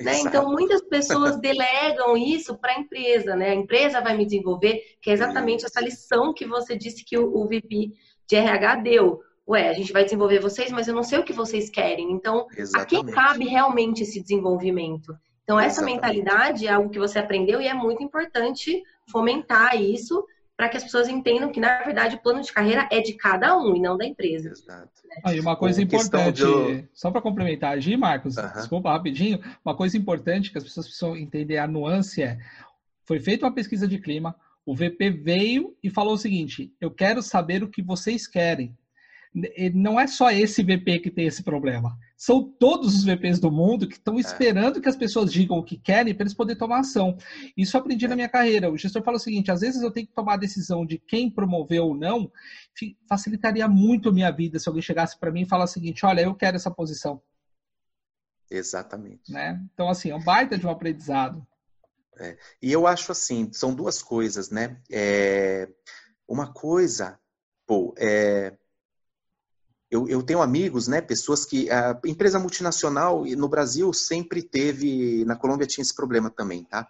[0.00, 0.20] Né?
[0.20, 3.50] Então, muitas pessoas delegam isso para a empresa, né?
[3.50, 7.34] A empresa vai me desenvolver, que é exatamente essa lição que você disse que o,
[7.36, 7.92] o VP
[8.26, 9.20] de RH deu.
[9.48, 12.10] Ué, a gente vai desenvolver vocês, mas eu não sei o que vocês querem.
[12.10, 12.76] Então, exatamente.
[12.76, 15.16] a quem cabe realmente esse desenvolvimento?
[15.44, 15.94] Então, essa exatamente.
[15.94, 20.24] mentalidade é algo que você aprendeu e é muito importante fomentar isso
[20.56, 23.56] para que as pessoas entendam que, na verdade, o plano de carreira é de cada
[23.56, 24.48] um e não da empresa.
[24.48, 24.90] Exato.
[25.04, 25.16] Né?
[25.22, 26.88] Ah, e uma coisa importante, de...
[26.92, 31.58] só para complementar, Gi, Marcos, desculpa rapidinho, uma coisa importante que as pessoas precisam entender
[31.58, 32.38] a nuance é,
[33.04, 37.22] foi feita uma pesquisa de clima, o VP veio e falou o seguinte, eu quero
[37.22, 38.74] saber o que vocês querem
[39.74, 41.98] não é só esse VP que tem esse problema.
[42.16, 44.20] São todos os VPs do mundo que estão é.
[44.20, 47.18] esperando que as pessoas digam o que querem para eles poderem tomar ação.
[47.54, 48.08] Isso eu aprendi é.
[48.08, 48.70] na minha carreira.
[48.70, 51.30] O gestor fala o seguinte: às vezes eu tenho que tomar a decisão de quem
[51.30, 52.32] promoveu ou não,
[53.06, 56.22] facilitaria muito a minha vida se alguém chegasse para mim e falasse o seguinte: olha,
[56.22, 57.20] eu quero essa posição.
[58.50, 59.30] Exatamente.
[59.30, 59.62] Né?
[59.74, 61.46] Então, assim, é um baita de um aprendizado.
[62.18, 62.38] É.
[62.62, 64.80] E eu acho assim: são duas coisas, né?
[64.90, 65.68] É,
[66.26, 67.18] uma coisa,
[67.66, 68.56] pô, é
[69.90, 75.36] eu, eu, tenho amigos, né, pessoas que a empresa multinacional no Brasil sempre teve, na
[75.36, 76.88] Colômbia tinha esse problema também, tá?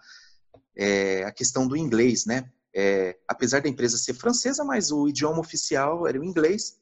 [0.74, 2.50] É, a questão do inglês, né?
[2.74, 6.78] É, apesar da empresa ser francesa, mas o idioma oficial era o inglês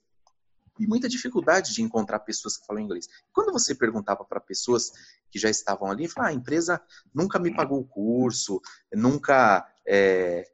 [0.79, 3.07] e muita dificuldade de encontrar pessoas que falam inglês.
[3.33, 4.91] Quando você perguntava para pessoas
[5.31, 6.83] que já estavam ali, falava, ah, a empresa
[7.15, 8.61] nunca me pagou o curso,
[8.93, 10.49] nunca é,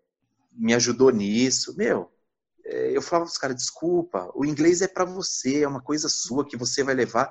[0.52, 1.74] me ajudou nisso.
[1.76, 2.10] Meu,
[2.70, 6.46] eu falava para os caras, desculpa, o inglês é para você, é uma coisa sua
[6.46, 7.30] que você vai levar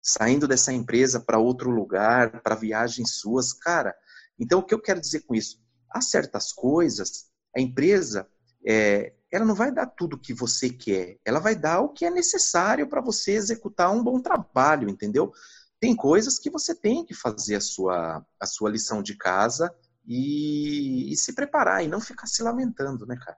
[0.00, 3.94] saindo dessa empresa para outro lugar, para viagens suas, cara.
[4.38, 5.60] Então, o que eu quero dizer com isso?
[5.90, 8.26] Há certas coisas, a empresa,
[8.64, 12.04] é, ela não vai dar tudo o que você quer, ela vai dar o que
[12.04, 15.32] é necessário para você executar um bom trabalho, entendeu?
[15.80, 19.72] Tem coisas que você tem que fazer a sua, a sua lição de casa
[20.06, 23.36] e, e se preparar e não ficar se lamentando, né, cara?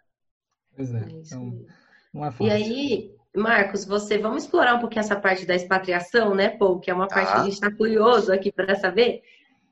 [0.77, 0.99] Pois é.
[0.99, 1.65] é então,
[2.13, 2.47] não é fácil.
[2.47, 6.79] E aí, Marcos, você vamos explorar um pouquinho essa parte da expatriação, né, Pô?
[6.79, 7.33] Que é uma parte ah.
[7.35, 9.23] que a gente está curioso aqui para saber,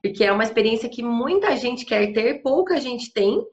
[0.03, 3.45] porque é uma experiência que muita gente quer ter, pouca gente tem.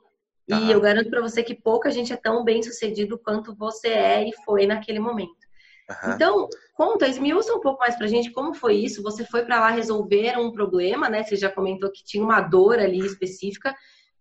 [0.52, 0.60] Ah.
[0.60, 4.30] E eu garanto para você que pouca gente é tão bem sucedido quanto você é
[4.30, 5.46] e foi naquele momento.
[5.90, 6.14] Uhum.
[6.14, 9.04] Então, conta, esmiuça um pouco mais pra gente como foi isso.
[9.04, 11.24] Você foi para lá resolver um problema, né?
[11.24, 13.76] Você já comentou que tinha uma dor ali específica.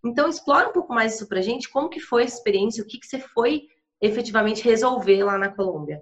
[0.05, 2.87] Então, explora um pouco mais isso para a gente, como que foi essa experiência, o
[2.87, 3.63] que, que você foi
[3.99, 6.01] efetivamente resolver lá na Colômbia.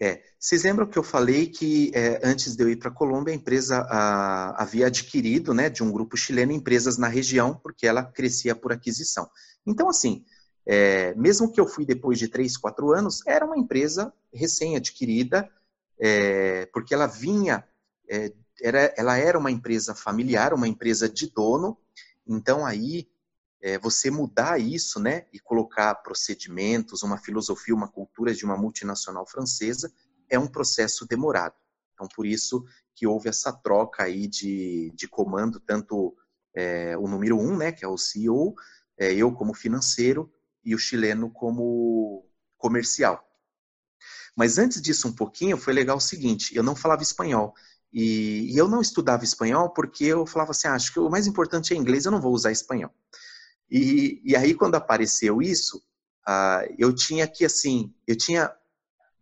[0.00, 3.32] É, vocês lembram que eu falei que é, antes de eu ir para a Colômbia,
[3.32, 8.04] a empresa a, havia adquirido, né, de um grupo chileno, empresas na região, porque ela
[8.04, 9.28] crescia por aquisição.
[9.66, 10.24] Então, assim,
[10.64, 15.50] é, mesmo que eu fui depois de três, quatro anos, era uma empresa recém-adquirida,
[15.98, 17.64] é, porque ela vinha,
[18.08, 18.32] é,
[18.62, 21.76] era, ela era uma empresa familiar, uma empresa de dono,
[22.26, 23.08] então aí
[23.60, 29.26] é, você mudar isso, né, e colocar procedimentos, uma filosofia, uma cultura de uma multinacional
[29.26, 29.92] francesa,
[30.28, 31.54] é um processo demorado.
[31.94, 36.16] Então, por isso que houve essa troca aí de, de comando, tanto
[36.54, 38.54] é, o número um, né, que é o CEO,
[38.96, 40.32] é, eu como financeiro
[40.64, 43.24] e o chileno como comercial.
[44.36, 47.54] Mas antes disso um pouquinho, foi legal o seguinte, eu não falava espanhol.
[47.92, 51.26] E, e eu não estudava espanhol porque eu falava assim, ah, acho que o mais
[51.26, 52.92] importante é inglês, eu não vou usar espanhol.
[53.70, 55.78] E, e aí, quando apareceu isso,
[56.26, 58.52] uh, eu tinha que, assim, eu tinha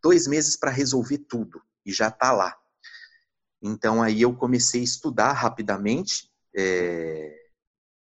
[0.02, 2.56] dois meses para resolver tudo e já está lá.
[3.60, 7.34] Então, aí eu comecei a estudar rapidamente, é,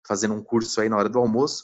[0.07, 1.63] fazendo um curso aí na hora do almoço.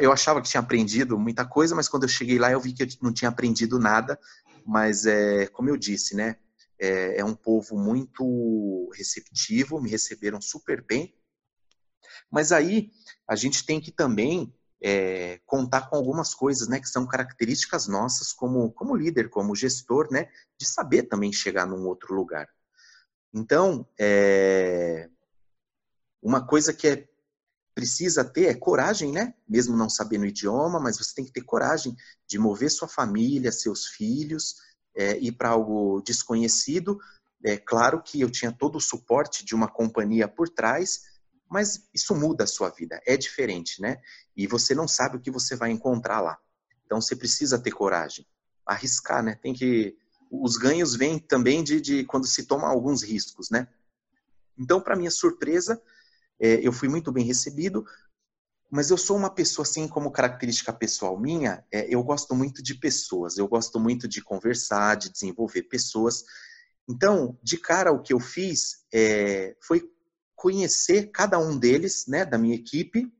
[0.00, 2.82] Eu achava que tinha aprendido muita coisa, mas quando eu cheguei lá eu vi que
[2.82, 4.18] eu não tinha aprendido nada.
[4.66, 6.36] Mas, é, como eu disse, né?
[6.78, 11.14] É, é um povo muito receptivo, me receberam super bem.
[12.30, 12.90] Mas aí
[13.28, 14.52] a gente tem que também
[14.82, 20.08] é, contar com algumas coisas, né, que são características nossas como, como líder, como gestor,
[20.10, 22.48] né, de saber também chegar num outro lugar.
[23.32, 25.08] Então, é,
[26.22, 27.08] uma coisa que é
[27.76, 29.34] precisa ter é coragem, né?
[29.46, 31.94] Mesmo não sabendo o idioma, mas você tem que ter coragem
[32.26, 34.54] de mover sua família, seus filhos,
[34.96, 36.98] é, ir para algo desconhecido.
[37.44, 41.02] É claro que eu tinha todo o suporte de uma companhia por trás,
[41.48, 44.00] mas isso muda a sua vida, é diferente, né?
[44.36, 46.38] E você não sabe o que você vai encontrar lá.
[46.84, 48.26] Então você precisa ter coragem,
[48.64, 49.36] arriscar, né?
[49.36, 49.96] Tem que
[50.30, 53.68] os ganhos vêm também de, de quando se toma alguns riscos, né?
[54.58, 55.80] Então, para minha surpresa,
[56.40, 57.84] é, eu fui muito bem recebido,
[58.70, 62.74] mas eu sou uma pessoa, assim, como característica pessoal minha, é, eu gosto muito de
[62.74, 66.24] pessoas, eu gosto muito de conversar, de desenvolver pessoas.
[66.88, 69.88] Então, de cara, o que eu fiz é, foi
[70.46, 73.12] conhecer cada um deles, né, da minha equipe,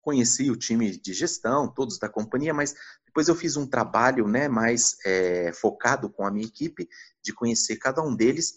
[0.00, 2.74] conheci o time de gestão, todos da companhia, mas
[3.04, 6.88] depois eu fiz um trabalho né, mais é, focado com a minha equipe,
[7.22, 8.54] de conhecer cada um deles,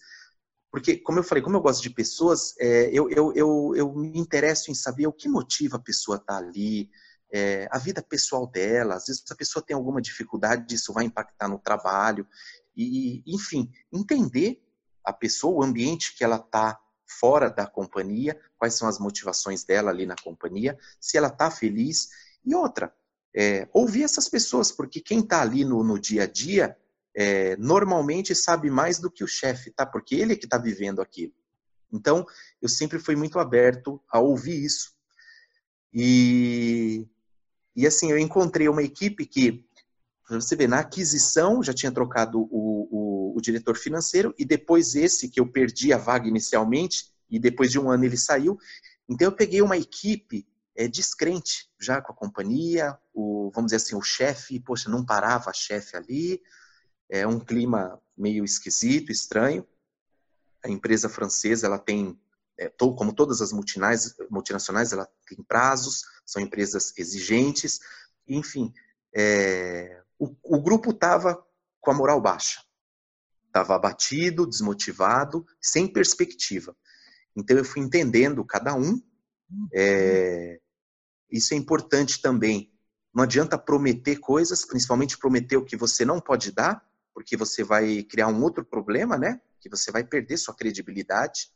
[0.71, 4.17] porque, como eu falei, como eu gosto de pessoas, é, eu, eu, eu, eu, me
[4.17, 6.89] interesso em saber o que motiva a pessoa a estar ali,
[7.33, 11.49] é, a vida pessoal dela, às vezes a pessoa tem alguma dificuldade, isso vai impactar
[11.49, 12.25] no trabalho,
[12.77, 14.63] e, enfim, entender
[15.03, 16.79] a pessoa, o ambiente que ela está
[17.19, 22.09] fora da companhia, quais são as motivações dela ali na companhia, se ela está feliz.
[22.45, 22.93] E outra,
[23.35, 26.77] é, ouvir essas pessoas, porque quem está ali no, no, dia a dia
[27.15, 29.85] é, normalmente sabe mais do que o chefe, tá?
[29.85, 31.33] Porque ele é que está vivendo aquilo.
[31.91, 32.25] Então,
[32.61, 34.93] eu sempre fui muito aberto a ouvir isso.
[35.93, 37.07] E,
[37.75, 39.63] e assim, eu encontrei uma equipe que,
[40.27, 43.02] você vê, na aquisição já tinha trocado o, o,
[43.33, 47.79] o diretor financeiro e depois esse que eu perdi a vaga inicialmente e depois de
[47.79, 48.57] um ano ele saiu.
[49.09, 53.95] Então, eu peguei uma equipe é, descrente já com a companhia, o, vamos dizer assim,
[53.95, 56.41] o chefe, poxa, não parava a chefe ali,
[57.09, 59.67] é um clima meio esquisito, estranho.
[60.63, 62.19] A empresa francesa, ela tem,
[62.57, 67.79] é, to, como todas as multinacionais, ela tem prazos, são empresas exigentes,
[68.27, 68.73] enfim,
[69.13, 71.45] é, o, o grupo estava
[71.81, 72.61] com a moral baixa,
[73.53, 76.75] estava abatido, desmotivado, sem perspectiva.
[77.35, 78.99] Então eu fui entendendo cada um,
[79.71, 80.59] é,
[81.31, 82.73] isso é importante também.
[83.13, 86.83] Não adianta prometer coisas, principalmente prometer o que você não pode dar,
[87.13, 89.39] porque você vai criar um outro problema, né?
[89.59, 91.51] Que você vai perder sua credibilidade.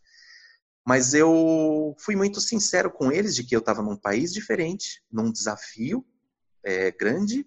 [0.85, 5.31] Mas eu fui muito sincero com eles de que eu estava num país diferente, num
[5.31, 6.05] desafio
[6.63, 7.45] é, grande,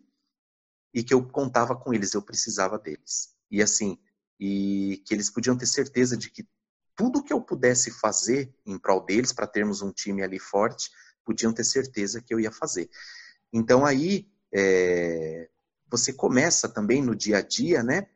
[0.93, 3.33] e que eu contava com eles, eu precisava deles.
[3.49, 3.97] E assim,
[4.41, 6.49] e que eles podiam ter certeza de que
[6.97, 10.91] tudo que eu pudesse fazer em prol deles, para termos um time ali forte,
[11.25, 12.89] podiam ter certeza que eu ia fazer.
[13.53, 15.49] Então aí é,
[15.89, 18.07] você começa também no dia a dia, né?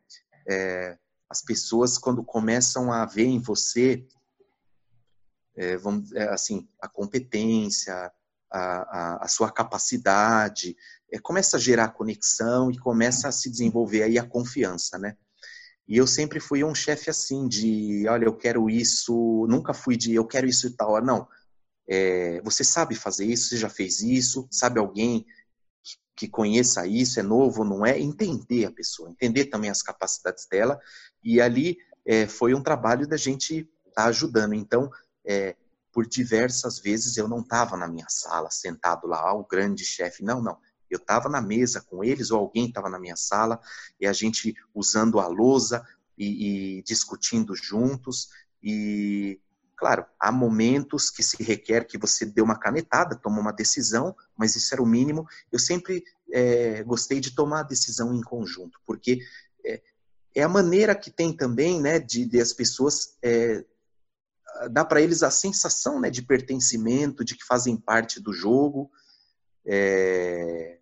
[0.49, 0.99] É,
[1.29, 4.07] as pessoas quando começam a ver em você,
[5.57, 8.13] é, vamos é, assim, a competência,
[8.51, 10.77] a, a, a sua capacidade,
[11.13, 15.17] é, começa a gerar conexão e começa a se desenvolver aí a confiança, né?
[15.87, 20.15] E eu sempre fui um chefe assim, de olha, eu quero isso, nunca fui de
[20.15, 21.03] eu quero isso e tal.
[21.03, 21.29] Não,
[21.89, 25.27] é, você sabe fazer isso, você já fez isso, sabe alguém
[26.17, 27.99] que conheça isso, é novo, não é?
[27.99, 30.79] Entender a pessoa, entender também as capacidades dela.
[31.23, 31.77] E ali
[32.07, 34.55] é, foi um trabalho da gente tá ajudando.
[34.55, 34.91] Então,
[35.27, 35.57] é,
[35.93, 40.25] por diversas vezes eu não estava na minha sala, sentado lá, o grande chefe.
[40.25, 40.59] Não, não.
[40.95, 43.61] Eu estava na mesa com eles, ou alguém estava na minha sala,
[44.01, 45.87] e a gente usando a lousa
[46.17, 48.29] e, e discutindo juntos.
[48.63, 49.41] E
[49.77, 54.55] Claro, há momentos que se requer que você dê uma canetada, tome uma decisão, mas
[54.55, 55.27] isso era o mínimo.
[55.51, 59.19] Eu sempre é, gostei de tomar a decisão em conjunto, porque
[59.65, 59.83] é,
[60.35, 63.65] é a maneira que tem também, né, de, de as pessoas é,
[64.71, 68.91] dá para eles a sensação, né, de pertencimento, de que fazem parte do jogo,
[69.67, 70.79] é,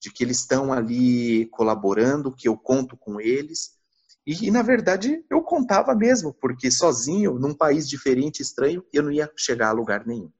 [0.00, 3.78] de que eles estão ali colaborando, que eu conto com eles.
[4.26, 9.12] E, e, na verdade, eu contava mesmo, porque sozinho, num país diferente, estranho, eu não
[9.12, 10.30] ia chegar a lugar nenhum.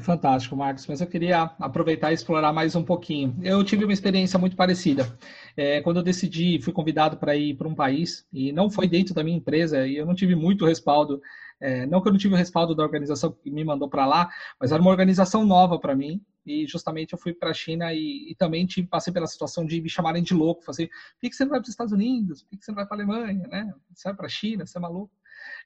[0.00, 0.86] Fantástico, Marcos.
[0.86, 3.36] Mas eu queria aproveitar e explorar mais um pouquinho.
[3.42, 5.06] Eu tive uma experiência muito parecida.
[5.54, 9.12] É, quando eu decidi, fui convidado para ir para um país, e não foi dentro
[9.12, 11.20] da minha empresa, e eu não tive muito respaldo.
[11.62, 14.28] É, não que eu não tive o respaldo da organização que me mandou para lá,
[14.60, 18.30] mas era uma organização nova para mim e justamente eu fui para a China e,
[18.30, 21.44] e, também tive, passei pela situação de me chamarem de louco, fazer, por que, você
[21.44, 22.42] não vai para os Estados Unidos?
[22.42, 23.46] Por que, você não vai para a Alemanha?
[23.46, 23.72] Né?
[23.94, 24.66] Você vai para a China?
[24.66, 25.12] Você é maluco?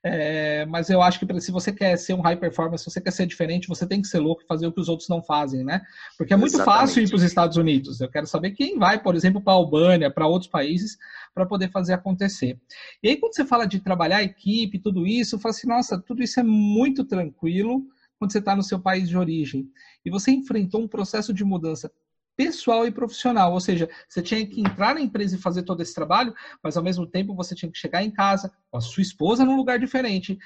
[0.03, 3.11] É, mas eu acho que se você quer ser um high performance, se você quer
[3.11, 5.64] ser diferente, você tem que ser louco e fazer o que os outros não fazem,
[5.64, 5.83] né?
[6.16, 6.81] Porque é muito Exatamente.
[6.81, 8.01] fácil ir para os Estados Unidos.
[8.01, 10.97] Eu quero saber quem vai, por exemplo, para a Albânia, para outros países,
[11.35, 12.59] para poder fazer acontecer.
[13.03, 16.22] E aí, quando você fala de trabalhar equipe, tudo isso, eu falo assim, nossa, tudo
[16.22, 17.85] isso é muito tranquilo,
[18.18, 19.68] quando você está no seu país de origem
[20.05, 21.91] e você enfrentou um processo de mudança
[22.37, 25.95] pessoal e profissional, ou seja, você tinha que entrar na empresa e fazer todo esse
[25.95, 29.45] trabalho, mas ao mesmo tempo você tinha que chegar em casa com a sua esposa
[29.45, 30.39] num lugar diferente,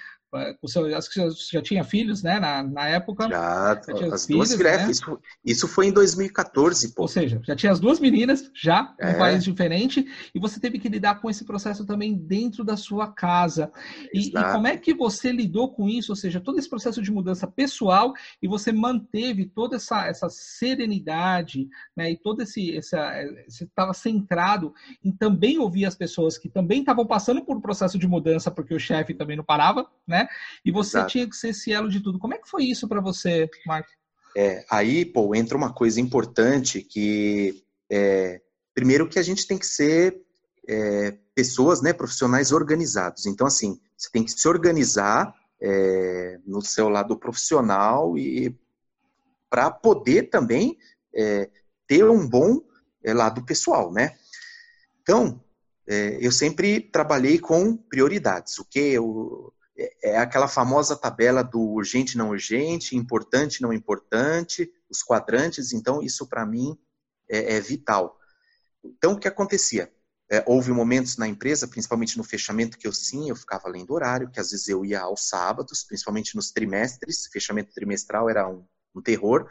[0.62, 2.38] o seu, acho que você já tinha filhos, né?
[2.38, 3.28] Na, na época.
[3.28, 4.82] Já, as filhos, duas filhas.
[4.82, 4.90] Né?
[4.90, 6.94] Isso, isso foi em 2014.
[6.94, 7.02] Pô.
[7.02, 9.10] Ou seja, já tinha as duas meninas, já, é.
[9.10, 13.08] um país diferente, e você teve que lidar com esse processo também dentro da sua
[13.08, 13.72] casa.
[14.14, 16.12] E, e, como é que você lidou com isso?
[16.12, 21.68] Ou seja, todo esse processo de mudança pessoal e você manteve toda essa, essa serenidade,
[21.96, 22.10] né?
[22.10, 22.76] E todo esse.
[22.76, 23.12] Essa,
[23.48, 24.72] você estava centrado
[25.02, 28.74] em também ouvir as pessoas que também estavam passando por um processo de mudança, porque
[28.74, 30.28] o chefe também não parava, né?
[30.64, 31.12] E você Exato.
[31.12, 32.18] tinha que ser esse elo de tudo.
[32.18, 33.90] Como é que foi isso para você, Marco?
[34.36, 38.40] É, aí, pô, entra uma coisa importante que é,
[38.74, 40.20] primeiro que a gente tem que ser
[40.68, 43.26] é, pessoas, né, profissionais organizados.
[43.26, 48.56] Então, assim, você tem que se organizar é, no seu lado profissional e
[49.48, 50.78] para poder também
[51.14, 51.50] é,
[51.90, 52.62] ter um bom
[53.02, 54.16] é, lado pessoal, né?
[55.02, 55.42] Então,
[55.88, 58.60] é, eu sempre trabalhei com prioridades.
[58.60, 64.70] O que eu é, é aquela famosa tabela do urgente não urgente, importante não importante,
[64.88, 65.72] os quadrantes.
[65.72, 66.78] Então, isso para mim
[67.28, 68.16] é, é, vital.
[68.84, 69.92] Então, o que acontecia?
[70.30, 74.30] É, houve momentos na empresa, principalmente no fechamento, que eu sim, eu ficava lendo horário,
[74.30, 78.64] que às vezes eu ia aos sábados, principalmente nos trimestres, fechamento trimestral era um,
[78.94, 79.48] um terror.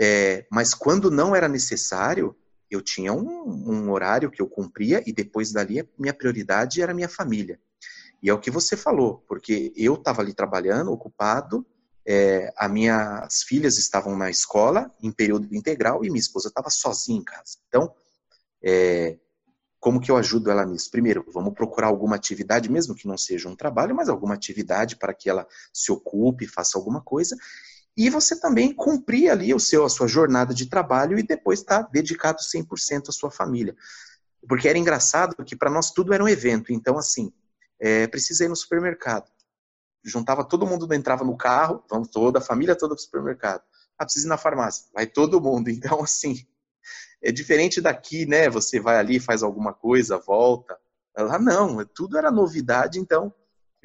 [0.00, 2.36] É, mas quando não era necessário,
[2.70, 7.08] eu tinha um, um, horário que eu cumpria e depois dali minha prioridade era minha
[7.08, 7.58] família.
[8.22, 11.66] E é o que você falou, porque eu estava ali trabalhando, ocupado,
[12.06, 17.18] é, as minhas filhas estavam na escola em período integral e minha esposa estava sozinha
[17.18, 17.58] em casa.
[17.68, 17.92] Então,
[18.62, 19.18] é,
[19.80, 20.90] como que eu ajudo ela nisso?
[20.90, 25.14] Primeiro, vamos procurar alguma atividade, mesmo que não seja um trabalho, mas alguma atividade para
[25.14, 27.36] que ela se ocupe, faça alguma coisa.
[27.98, 31.82] E você também cumprir ali o seu, a sua jornada de trabalho e depois estar
[31.82, 33.74] tá dedicado 100% à sua família.
[34.48, 36.72] Porque era engraçado que para nós tudo era um evento.
[36.72, 37.32] Então, assim,
[37.80, 39.28] é, precisa ir no supermercado.
[40.04, 43.64] Juntava todo mundo, entrava no carro, vamos toda, a família toda para o supermercado.
[43.98, 44.84] Ah, precisa ir na farmácia.
[44.94, 45.68] Vai todo mundo.
[45.68, 46.46] Então, assim,
[47.20, 48.48] é diferente daqui, né?
[48.48, 50.78] Você vai ali, faz alguma coisa, volta.
[51.16, 53.34] Lá não, tudo era novidade, então,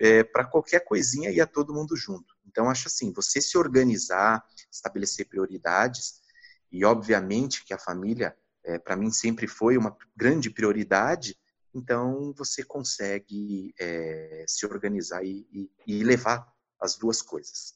[0.04, 2.36] é, para qualquer coisinha ia todo mundo junto.
[2.46, 6.22] Então, acho assim, você se organizar, estabelecer prioridades,
[6.70, 8.36] e obviamente que a família,
[8.66, 11.40] é, para mim, sempre foi uma grande prioridade,
[11.74, 16.52] então você consegue é, se organizar e, e, e, levar
[16.82, 17.76] as duas coisas.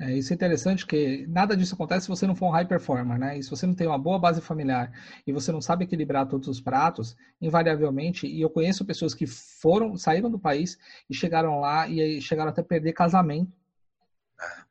[0.00, 3.16] É, isso é interessante que nada disso acontece se você não for um high performer,
[3.16, 3.38] né?
[3.38, 4.90] E se você não tem uma boa base familiar
[5.24, 9.96] e você não sabe equilibrar todos os pratos, invariavelmente, e eu conheço pessoas que foram,
[9.96, 10.76] saíram do país
[11.08, 13.52] e chegaram lá e chegaram até perder casamento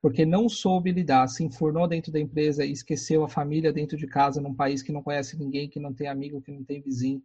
[0.01, 4.05] porque não soube lidar, se enfurnou dentro da empresa e esqueceu a família dentro de
[4.05, 7.21] casa, num país que não conhece ninguém, que não tem amigo, que não tem vizinho.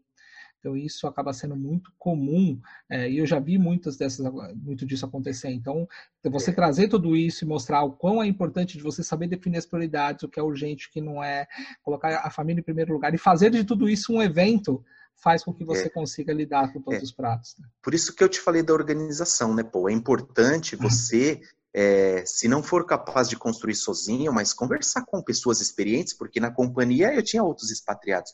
[0.58, 5.06] Então isso acaba sendo muito comum é, e eu já vi muitas dessas, muito disso
[5.06, 5.50] acontecer.
[5.50, 5.88] Então
[6.24, 9.66] você trazer tudo isso e mostrar o quão é importante de você saber definir as
[9.66, 11.46] prioridades, o que é urgente, o que não é,
[11.82, 14.84] colocar a família em primeiro lugar e fazer de tudo isso um evento
[15.16, 15.90] faz com que você é.
[15.90, 17.02] consiga lidar com todos é.
[17.02, 17.56] os pratos.
[17.58, 17.66] Né?
[17.82, 19.88] Por isso que eu te falei da organização, né, Pô?
[19.88, 20.82] É importante uhum.
[20.82, 21.40] você
[21.74, 26.50] é, se não for capaz de construir sozinho, mas conversar com pessoas experientes, porque na
[26.50, 28.32] companhia eu tinha outros expatriados.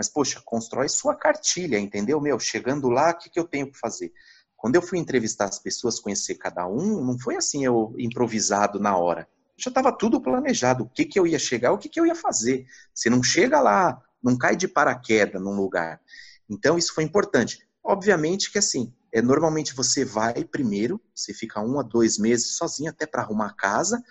[0.00, 2.18] Mas, poxa, constrói sua cartilha, entendeu?
[2.22, 4.10] Meu, chegando lá, o que, que eu tenho que fazer?
[4.56, 8.96] Quando eu fui entrevistar as pessoas, conhecer cada um, não foi assim eu improvisado na
[8.96, 9.28] hora.
[9.58, 12.14] Já estava tudo planejado, o que, que eu ia chegar, o que, que eu ia
[12.14, 12.64] fazer.
[12.94, 16.00] Você não chega lá, não cai de paraquedas num lugar.
[16.48, 17.58] Então, isso foi importante.
[17.84, 22.88] Obviamente que, assim, é, normalmente você vai primeiro, você fica um a dois meses sozinho
[22.88, 24.02] até para arrumar a casa.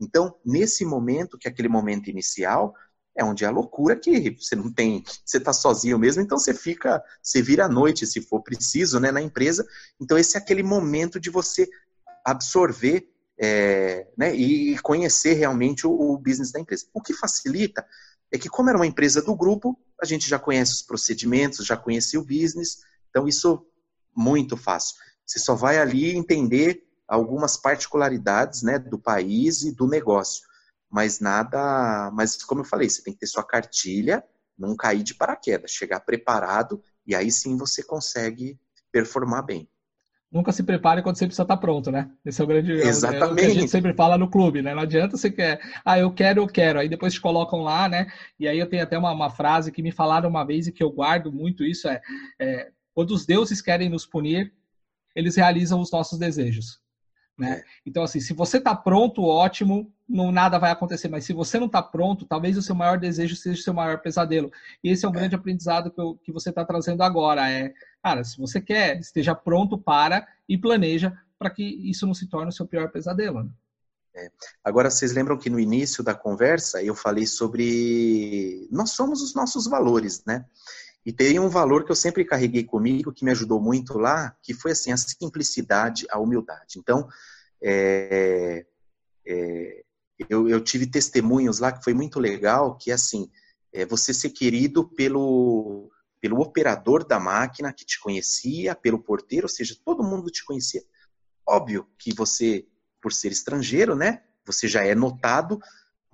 [0.00, 2.74] Então, nesse momento, que é aquele momento inicial,
[3.16, 6.52] é onde é a loucura que você não tem, você está sozinho mesmo, então você
[6.52, 9.66] fica, você vira à noite se for preciso, né, na empresa.
[10.00, 11.68] Então esse é aquele momento de você
[12.24, 13.08] absorver
[13.38, 16.86] é, né, e conhecer realmente o, o business da empresa.
[16.92, 17.86] O que facilita
[18.30, 21.76] é que como era uma empresa do grupo, a gente já conhece os procedimentos, já
[21.76, 23.66] conhecia o business, então isso
[24.14, 24.96] muito fácil.
[25.24, 30.45] Você só vai ali entender algumas particularidades né, do país e do negócio
[30.90, 32.10] mas nada.
[32.12, 34.24] Mas como eu falei, você tem que ter sua cartilha,
[34.58, 38.58] não cair de paraquedas, chegar preparado e aí sim você consegue
[38.90, 39.68] performar bem.
[40.30, 42.10] Nunca se prepare quando você precisa estar pronto, né?
[42.24, 43.22] Esse é o grande Exatamente.
[43.22, 44.74] É o que a gente sempre fala no clube, né?
[44.74, 46.80] Não adianta você quer, ah, eu quero, eu quero.
[46.80, 48.12] Aí depois te colocam lá, né?
[48.38, 50.82] E aí eu tenho até uma, uma frase que me falaram uma vez e que
[50.82, 52.00] eu guardo muito isso: é,
[52.40, 54.52] é quando os deuses querem nos punir,
[55.14, 56.80] eles realizam os nossos desejos.
[57.38, 57.58] Né?
[57.58, 57.64] É.
[57.84, 61.08] Então, assim, se você está pronto, ótimo, não nada vai acontecer.
[61.08, 64.00] Mas se você não está pronto, talvez o seu maior desejo seja o seu maior
[64.00, 64.50] pesadelo.
[64.82, 65.14] E esse é um é.
[65.14, 67.50] grande aprendizado que, eu, que você está trazendo agora.
[67.50, 67.72] É,
[68.02, 72.48] cara, se você quer, esteja pronto para e planeja para que isso não se torne
[72.48, 73.44] o seu pior pesadelo.
[73.44, 73.50] Né?
[74.16, 74.30] É.
[74.64, 79.66] Agora, vocês lembram que no início da conversa eu falei sobre nós somos os nossos
[79.66, 80.46] valores, né?
[81.06, 84.52] E tem um valor que eu sempre carreguei comigo, que me ajudou muito lá, que
[84.52, 86.80] foi assim, a simplicidade, a humildade.
[86.80, 87.08] Então,
[87.62, 88.66] é,
[89.24, 89.84] é,
[90.28, 93.30] eu, eu, tive testemunhos lá que foi muito legal, que assim,
[93.72, 99.48] é, você ser querido pelo, pelo operador da máquina que te conhecia, pelo porteiro, ou
[99.48, 100.82] seja, todo mundo te conhecia.
[101.46, 102.66] Óbvio que você,
[103.00, 105.60] por ser estrangeiro, né, você já é notado,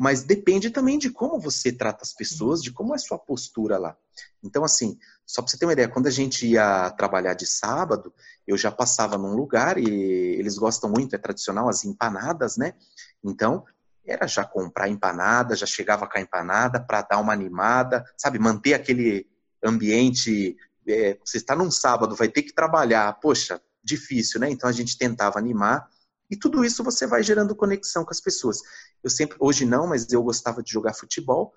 [0.02, 3.96] mas depende também de como você trata as pessoas, de como é sua postura lá.
[4.42, 8.12] Então, assim, só para você ter uma ideia, quando a gente ia trabalhar de sábado,
[8.44, 12.74] eu já passava num lugar e eles gostam muito, é tradicional, as empanadas, né?
[13.22, 13.64] Então,
[14.04, 18.40] era já comprar empanada, já chegava com a empanada para dar uma animada, sabe?
[18.40, 19.28] Manter aquele
[19.64, 20.56] ambiente.
[20.84, 24.50] É, você está num sábado, vai ter que trabalhar, poxa, difícil, né?
[24.50, 25.88] Então a gente tentava animar
[26.32, 28.62] e tudo isso você vai gerando conexão com as pessoas.
[29.04, 31.52] Eu sempre, hoje não, mas eu gostava de jogar futebol.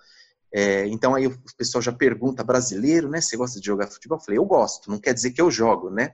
[0.54, 3.22] É, então aí o pessoal já pergunta, brasileiro, né?
[3.22, 4.18] Você gosta de jogar futebol?
[4.18, 6.12] Eu falei, eu gosto, não quer dizer que eu jogo, né?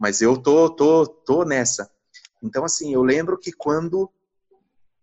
[0.00, 1.88] Mas eu tô, tô, tô nessa.
[2.42, 4.10] Então, assim, eu lembro que quando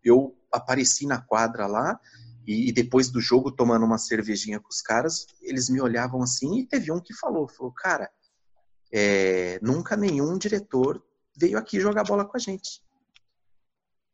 [0.03, 1.97] eu apareci na quadra lá,
[2.45, 6.65] e depois do jogo, tomando uma cervejinha com os caras, eles me olhavam assim, e
[6.65, 8.09] teve um que falou, falou, cara,
[8.91, 11.01] é, nunca nenhum diretor
[11.37, 12.81] veio aqui jogar bola com a gente.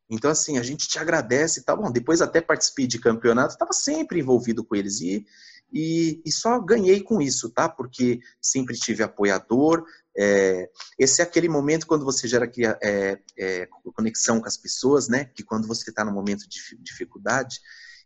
[0.10, 1.91] Então, assim, a gente te agradece, tá bom?
[1.91, 5.26] Depois até participei de campeonato, estava sempre envolvido com eles e,
[5.74, 7.68] e, e, só ganhei com isso, tá?
[7.68, 9.84] Porque sempre tive apoiador.
[10.16, 12.49] É, esse é aquele momento quando você gera
[12.84, 15.26] é, é, conexão com as pessoas, né?
[15.26, 17.60] Que quando você está no momento de dificuldade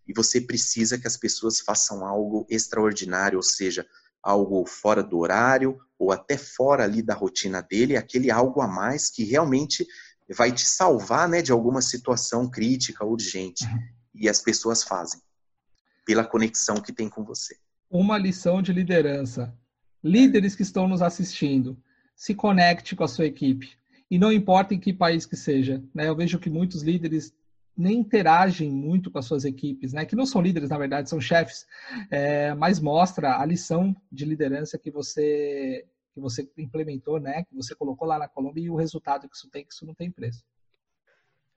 [0.07, 3.85] e você precisa que as pessoas façam algo extraordinário, ou seja,
[4.23, 9.09] algo fora do horário ou até fora ali da rotina dele, aquele algo a mais
[9.09, 9.85] que realmente
[10.35, 13.65] vai te salvar né, de alguma situação crítica, urgente.
[13.65, 13.79] Uhum.
[14.15, 15.19] E as pessoas fazem,
[16.05, 17.55] pela conexão que tem com você.
[17.89, 19.53] Uma lição de liderança.
[20.03, 21.77] Líderes que estão nos assistindo,
[22.15, 23.77] se conecte com a sua equipe.
[24.09, 25.83] E não importa em que país que seja.
[25.93, 26.07] Né?
[26.07, 27.33] Eu vejo que muitos líderes
[27.79, 30.03] nem interagem muito com as suas equipes, né?
[30.03, 31.65] Que não são líderes, na verdade, são chefes,
[32.11, 37.43] é, mas mostra a lição de liderança que você que você implementou, né?
[37.43, 39.93] Que você colocou lá na Colômbia e o resultado que isso tem, que isso não
[39.93, 40.43] tem preço.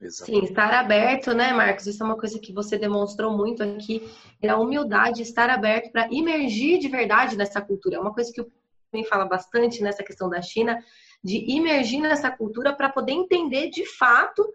[0.01, 0.45] Exatamente.
[0.45, 1.87] Sim, estar aberto, né, Marcos?
[1.87, 4.01] Isso é uma coisa que você demonstrou muito aqui,
[4.41, 7.95] é a humildade, estar aberto para imergir de verdade nessa cultura.
[7.95, 8.51] É uma coisa que o
[8.93, 10.77] também fala bastante nessa questão da China,
[11.23, 14.47] de imergir nessa cultura para poder entender de fato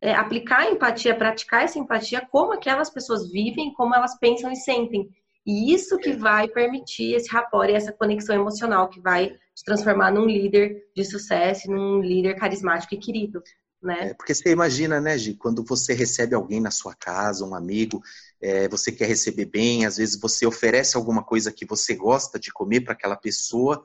[0.00, 4.56] é, aplicar a empatia, praticar essa empatia, como aquelas pessoas vivem, como elas pensam e
[4.56, 5.08] sentem.
[5.46, 10.10] E isso que vai permitir esse rapport e essa conexão emocional que vai te transformar
[10.10, 13.40] num líder de sucesso, num líder carismático e querido.
[13.80, 14.08] Né?
[14.10, 18.02] É, porque você imagina, né, Gi, quando você recebe alguém na sua casa, um amigo,
[18.40, 22.52] é, você quer receber bem, às vezes você oferece alguma coisa que você gosta de
[22.52, 23.84] comer para aquela pessoa,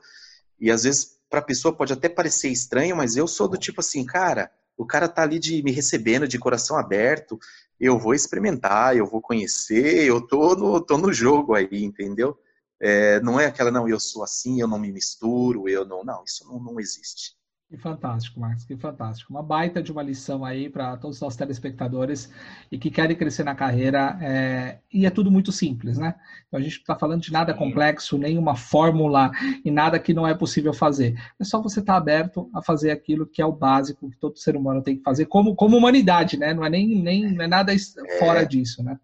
[0.58, 3.80] e às vezes para a pessoa pode até parecer estranho, mas eu sou do tipo
[3.80, 7.38] assim, cara, o cara tá ali de me recebendo de coração aberto,
[7.78, 12.38] eu vou experimentar, eu vou conhecer, eu tô no, tô no jogo aí, entendeu?
[12.80, 16.04] É, não é aquela, não, eu sou assim, eu não me misturo, eu não.
[16.04, 17.36] Não, isso não, não existe.
[17.72, 19.32] Que fantástico, Marcos, que fantástico.
[19.32, 22.30] Uma baita de uma lição aí para todos os nossos telespectadores
[22.70, 24.18] e que querem crescer na carreira.
[24.20, 24.78] É...
[24.92, 26.14] E é tudo muito simples, né?
[26.46, 29.30] Então a gente não está falando de nada complexo, nenhuma fórmula
[29.64, 31.18] e nada que não é possível fazer.
[31.40, 34.38] É só você estar tá aberto a fazer aquilo que é o básico que todo
[34.38, 36.52] ser humano tem que fazer, como, como humanidade, né?
[36.52, 37.72] Não é nem, nem não é nada
[38.18, 38.44] fora é...
[38.44, 39.00] disso, né?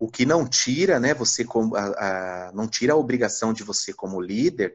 [0.00, 1.14] O que não tira, né?
[1.14, 4.74] Você como, a, a, não tira a obrigação de você como líder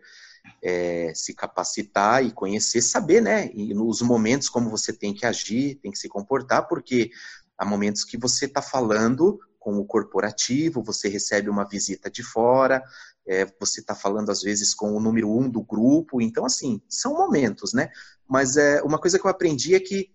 [0.62, 3.50] é, se capacitar e conhecer, saber, né?
[3.54, 7.12] E nos momentos como você tem que agir, tem que se comportar, porque
[7.58, 12.84] há momentos que você está falando com o corporativo, você recebe uma visita de fora,
[13.28, 17.14] é, você está falando às vezes com o número um do grupo, então assim, são
[17.14, 17.90] momentos, né?
[18.28, 20.12] Mas é, uma coisa que eu aprendi é que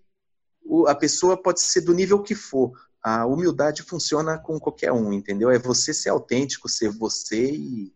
[0.89, 2.73] a pessoa pode ser do nível que for,
[3.03, 5.51] a humildade funciona com qualquer um, entendeu?
[5.51, 7.93] É você ser autêntico, ser você e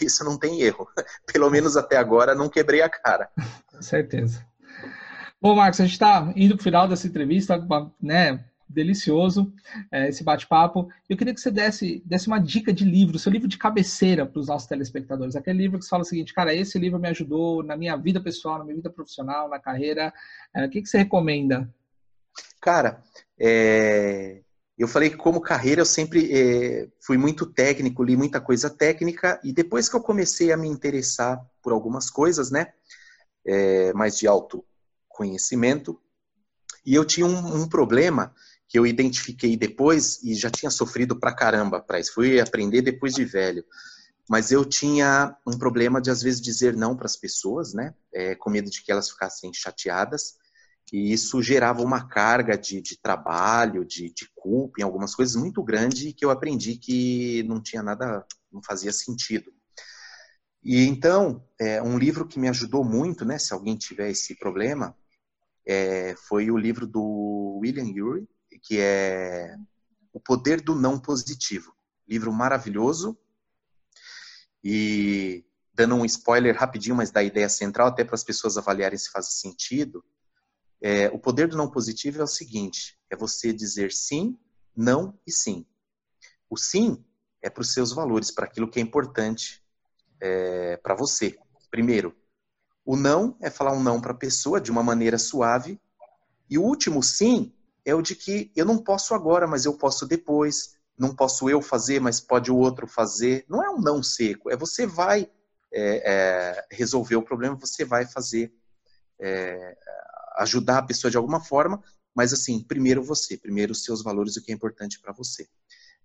[0.00, 0.88] isso não tem erro.
[1.32, 3.28] Pelo menos até agora não quebrei a cara.
[3.70, 4.44] Com certeza.
[5.40, 7.60] Bom, Marcos, a gente está indo para o final dessa entrevista,
[8.00, 8.44] né?
[8.68, 9.52] Delicioso
[9.90, 10.88] é, esse bate-papo.
[11.08, 14.38] Eu queria que você desse, desse uma dica de livro, seu livro de cabeceira para
[14.38, 15.36] os nossos telespectadores.
[15.36, 18.20] Aquele livro que você fala o seguinte, cara, esse livro me ajudou na minha vida
[18.20, 20.14] pessoal, na minha vida profissional, na carreira.
[20.54, 21.68] É, o que, que você recomenda?
[22.60, 23.02] Cara,
[23.38, 24.42] é,
[24.78, 29.40] eu falei que como carreira eu sempre é, fui muito técnico, li muita coisa técnica
[29.44, 32.72] e depois que eu comecei a me interessar por algumas coisas, né,
[33.44, 36.00] é, mais de autoconhecimento,
[36.84, 38.34] e eu tinha um, um, problema
[38.66, 42.14] que eu identifiquei depois e já tinha sofrido pra caramba para isso.
[42.14, 43.64] Fui aprender depois de velho.
[44.28, 48.34] Mas eu tinha um problema de às vezes dizer não para as pessoas, né, é,
[48.34, 50.36] com medo de que elas ficassem chateadas
[50.90, 55.62] e isso gerava uma carga de, de trabalho, de, de, culpa em algumas coisas muito
[55.62, 59.52] grande que eu aprendi que não tinha nada, não fazia sentido.
[60.62, 64.96] E então, é, um livro que me ajudou muito, né, se alguém tiver esse problema,
[65.66, 68.28] é, foi o livro do William Ury,
[68.62, 69.56] que é
[70.12, 71.74] O Poder do Não Positivo.
[72.06, 73.18] Livro maravilhoso.
[74.62, 79.10] E dando um spoiler rapidinho, mas da ideia central, até para as pessoas avaliarem se
[79.10, 80.04] faz sentido,
[80.82, 84.36] é, o poder do não positivo é o seguinte: é você dizer sim,
[84.76, 85.64] não e sim.
[86.50, 87.02] O sim
[87.40, 89.64] é para os seus valores, para aquilo que é importante
[90.20, 91.38] é, para você.
[91.70, 92.14] Primeiro,
[92.84, 95.80] o não é falar um não para a pessoa de uma maneira suave.
[96.50, 97.54] E o último sim
[97.84, 100.76] é o de que eu não posso agora, mas eu posso depois.
[100.98, 103.44] Não posso eu fazer, mas pode o outro fazer.
[103.48, 105.30] Não é um não seco, é você vai
[105.72, 108.52] é, é, resolver o problema, você vai fazer
[109.18, 109.76] é,
[110.38, 111.82] ajudar a pessoa de alguma forma,
[112.14, 115.48] mas assim, primeiro você, primeiro os seus valores, o que é importante para você.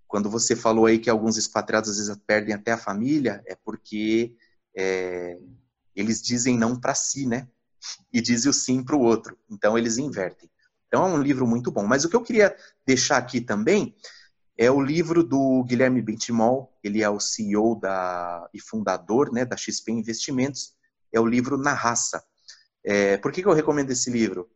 [0.07, 4.35] Quando você falou aí que alguns expatriados às vezes perdem até a família, é porque
[4.75, 5.37] é,
[5.95, 7.47] eles dizem não para si, né?
[8.11, 9.37] E dizem o sim para o outro.
[9.49, 10.49] Então eles invertem.
[10.87, 11.85] Então é um livro muito bom.
[11.85, 12.55] Mas o que eu queria
[12.85, 13.95] deixar aqui também
[14.57, 16.73] é o livro do Guilherme Bentimol.
[16.83, 20.73] Ele é o CEO da, e fundador né, da XP Investimentos.
[21.11, 22.23] É o livro Na Raça.
[22.89, 24.49] É, por que, que eu recomendo esse livro?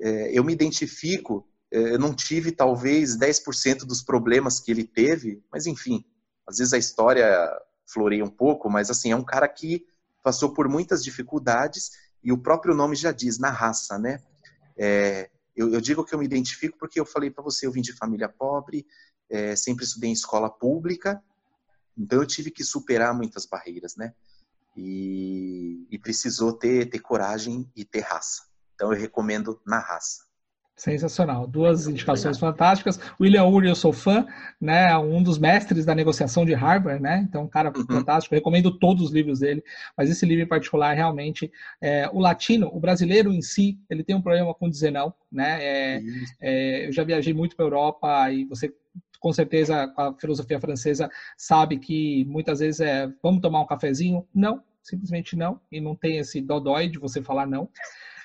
[0.00, 5.44] É, eu me identifico, é, eu não tive talvez 10% dos problemas que ele teve,
[5.52, 6.02] mas enfim,
[6.46, 7.28] às vezes a história
[7.86, 9.86] floreia um pouco, mas assim, é um cara que
[10.22, 11.90] passou por muitas dificuldades
[12.24, 14.22] e o próprio nome já diz, na raça, né?
[14.78, 17.82] É, eu, eu, digo que eu me identifico porque eu falei para você, eu vim
[17.82, 18.86] de família pobre,
[19.28, 21.22] é, sempre estudei em escola pública,
[21.96, 24.14] então eu tive que superar muitas barreiras, né?
[24.76, 28.42] E, e precisou ter, ter coragem e ter raça.
[28.74, 30.26] Então eu recomendo na raça.
[30.76, 31.46] Sensacional.
[31.46, 33.00] Duas indicações fantásticas.
[33.18, 34.26] William Ury, eu sou fã,
[34.60, 34.94] né?
[34.98, 37.24] Um dos mestres da negociação de Harvard, né?
[37.26, 37.86] Então, um cara uhum.
[37.86, 38.34] fantástico.
[38.34, 39.64] Eu recomendo todos os livros dele,
[39.96, 41.50] mas esse livro em particular, realmente,
[41.80, 45.58] é, o latino, o brasileiro em si, ele tem um problema com dizer não, né?
[45.62, 46.02] É,
[46.42, 48.70] é, eu já viajei muito para Europa e você
[49.18, 54.26] com certeza a filosofia francesa sabe que muitas vezes é vamos tomar um cafezinho?
[54.34, 57.68] Não, simplesmente não, e não tem esse dodói de você falar não.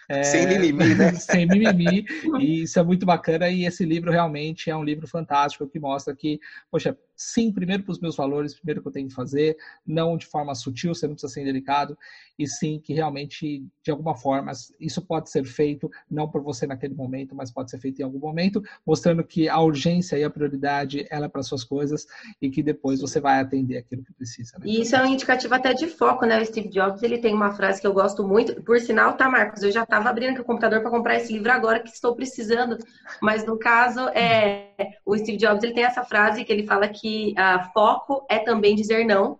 [0.09, 1.13] É, sem mimimi, né?
[1.15, 2.05] sem mimimi,
[2.39, 6.13] e isso é muito bacana, e esse livro realmente é um livro fantástico que mostra
[6.13, 6.39] que,
[6.69, 9.55] poxa, sim, primeiro para os meus valores, primeiro que eu tenho que fazer,
[9.85, 11.95] não de forma sutil, você não precisa ser delicado,
[12.37, 16.95] e sim que realmente, de alguma forma, isso pode ser feito, não por você naquele
[16.95, 21.05] momento, mas pode ser feito em algum momento, mostrando que a urgência e a prioridade
[21.11, 22.07] ela é para suas coisas
[22.41, 24.57] e que depois você vai atender aquilo que precisa.
[24.57, 24.65] Né?
[24.65, 26.41] E isso é um indicativo até de foco, né?
[26.41, 29.61] O Steve Jobs ele tem uma frase que eu gosto muito, por sinal, tá, Marcos?
[29.61, 32.77] Eu já estava abrindo aqui o computador para comprar esse livro agora que estou precisando,
[33.21, 37.10] mas no caso, é, o Steve Jobs ele tem essa frase que ele fala que
[37.11, 39.39] que uh, foco é também dizer não.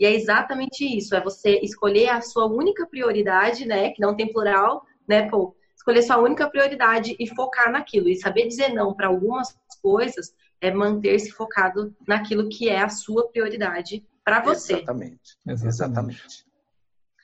[0.00, 4.32] E é exatamente isso, é você escolher a sua única prioridade, né, que não tem
[4.32, 8.08] plural, né, pô, escolher sua única prioridade e focar naquilo.
[8.08, 13.28] E saber dizer não para algumas coisas é manter-se focado naquilo que é a sua
[13.28, 14.74] prioridade para você.
[14.74, 15.36] Exatamente.
[15.46, 16.46] Exatamente.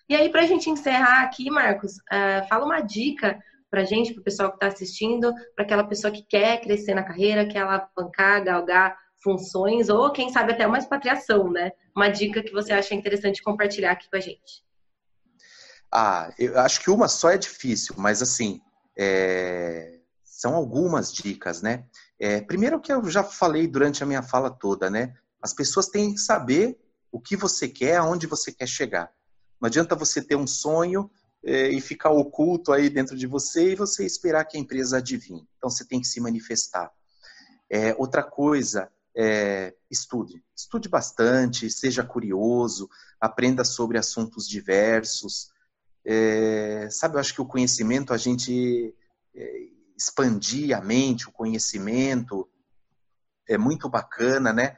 [0.09, 3.39] E aí, para a gente encerrar aqui, Marcos, uh, fala uma dica
[3.71, 7.03] para gente, para o pessoal que está assistindo, para aquela pessoa que quer crescer na
[7.03, 11.73] carreira, quer alavancar, galgar funções, ou quem sabe até uma expatriação, né?
[11.95, 14.65] Uma dica que você acha interessante compartilhar aqui com a gente.
[15.93, 18.61] Ah, eu acho que uma só é difícil, mas assim,
[18.97, 20.01] é...
[20.23, 21.85] são algumas dicas, né?
[22.21, 25.15] É, primeiro que eu já falei durante a minha fala toda, né?
[25.41, 26.79] As pessoas têm que saber
[27.11, 29.11] o que você quer, aonde você quer chegar.
[29.61, 31.11] Não adianta você ter um sonho
[31.45, 35.47] é, e ficar oculto aí dentro de você e você esperar que a empresa adivinhe.
[35.57, 36.91] Então você tem que se manifestar.
[37.71, 40.45] É, outra coisa é, estude.
[40.57, 42.89] Estude bastante, seja curioso,
[43.21, 45.51] aprenda sobre assuntos diversos.
[46.05, 48.95] É, sabe, eu acho que o conhecimento, a gente
[49.35, 52.49] é, expandir a mente, o conhecimento,
[53.49, 54.77] é muito bacana, né?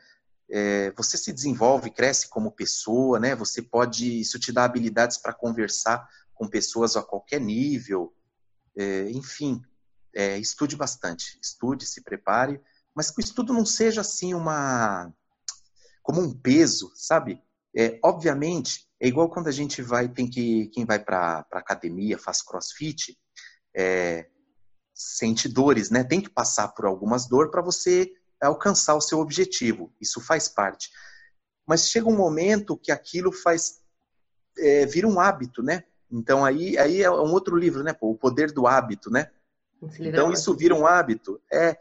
[0.49, 3.37] É, você se desenvolve, cresce como pessoa, né?
[3.37, 8.15] Você pode, isso te dá habilidades para conversar com pessoas a qualquer nível,
[8.75, 9.63] é, enfim.
[10.15, 12.61] é, estude bastante, estude, se prepare,
[12.95, 15.13] mas que o estudo não seja assim uma
[16.03, 17.43] como um peso, sabe?
[17.77, 22.43] É, obviamente, é igual quando a gente vai, tem que, quem vai para academia, faz
[22.43, 23.17] crossfit,
[23.75, 24.29] é,
[24.95, 26.03] sente dores, né?
[26.03, 28.11] Tem que passar por algumas dores para você
[28.41, 29.93] alcançar o seu objetivo.
[30.01, 30.91] Isso faz parte.
[31.67, 33.81] Mas chega um momento que aquilo faz
[34.59, 35.85] é, vira um hábito, né?
[36.11, 37.95] Então aí, aí é um outro livro, né?
[38.01, 39.31] o poder do hábito, né?
[39.99, 41.79] Então isso vira um hábito, é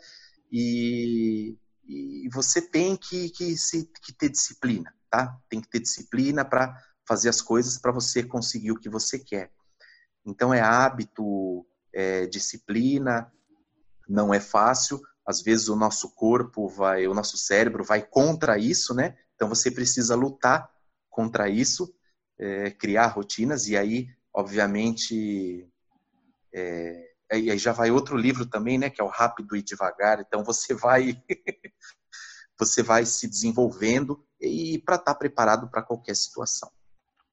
[0.52, 5.38] e, e você tem que, que, se, que ter disciplina, tá?
[5.50, 6.76] Tem que ter disciplina para
[7.08, 9.52] fazer as coisas para você conseguir o que você quer.
[10.26, 13.32] Então é hábito, é, disciplina,
[14.08, 15.02] não é fácil.
[15.26, 19.18] Às vezes o nosso corpo vai, o nosso cérebro vai contra isso, né?
[19.36, 20.70] Então você precisa lutar
[21.10, 21.94] contra isso,
[22.38, 25.68] é, criar rotinas e aí, obviamente,
[26.54, 28.90] é, aí já vai outro livro também, né?
[28.90, 30.20] Que é o Rápido e Devagar.
[30.20, 31.22] Então você vai,
[32.60, 36.70] você vai se desenvolvendo e para estar tá preparado para qualquer situação.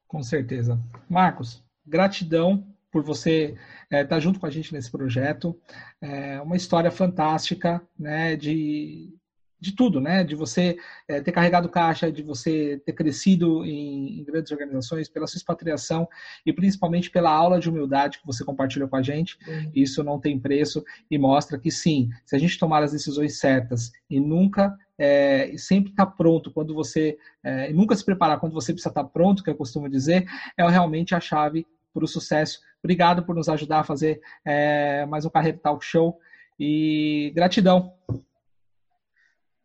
[0.06, 1.64] Com certeza, Marcos.
[1.84, 5.58] Gratidão por você estar é, tá junto com a gente nesse projeto.
[6.00, 9.14] É uma história fantástica, né, de,
[9.58, 10.76] de tudo, né, de você
[11.08, 16.08] é, ter carregado caixa, de você ter crescido em, em, grandes organizações, pela sua expatriação
[16.44, 19.38] e principalmente pela aula de humildade que você compartilhou com a gente.
[19.46, 19.70] Uhum.
[19.74, 23.90] Isso não tem preço e mostra que sim, se a gente tomar as decisões certas
[24.10, 28.72] e nunca é, sempre estar tá pronto quando você é, nunca se preparar quando você
[28.72, 30.26] precisa estar tá pronto, que eu costumo dizer,
[30.56, 32.60] é realmente a chave para o sucesso.
[32.82, 36.18] Obrigado por nos ajudar a fazer é, mais um Carreira Talk Show
[36.58, 37.92] e gratidão.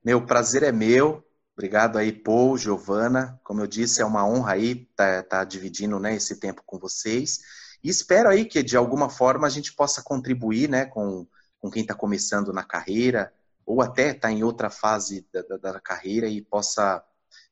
[0.03, 1.23] Meu prazer é meu.
[1.53, 3.39] Obrigado aí, Paul, Giovana.
[3.43, 6.79] Como eu disse, é uma honra aí estar tá, tá dividindo né, esse tempo com
[6.79, 7.39] vocês.
[7.83, 11.27] E espero aí que, de alguma forma, a gente possa contribuir né, com,
[11.59, 13.31] com quem está começando na carreira,
[13.65, 17.03] ou até está em outra fase da, da, da carreira e possa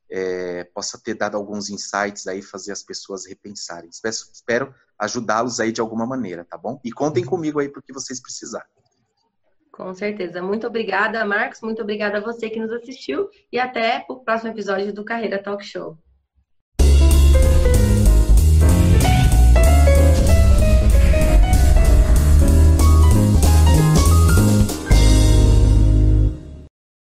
[0.10, 3.90] é, possa ter dado alguns insights aí, fazer as pessoas repensarem.
[3.90, 6.82] Espero, espero ajudá-los aí de alguma maneira, tá bom?
[6.84, 7.30] E contem uhum.
[7.30, 8.68] comigo aí porque vocês precisarem.
[9.80, 10.42] Com certeza.
[10.42, 11.62] Muito obrigada, Marcos.
[11.62, 13.30] Muito obrigada a você que nos assistiu.
[13.50, 15.98] E até o próximo episódio do Carreira Talk Show.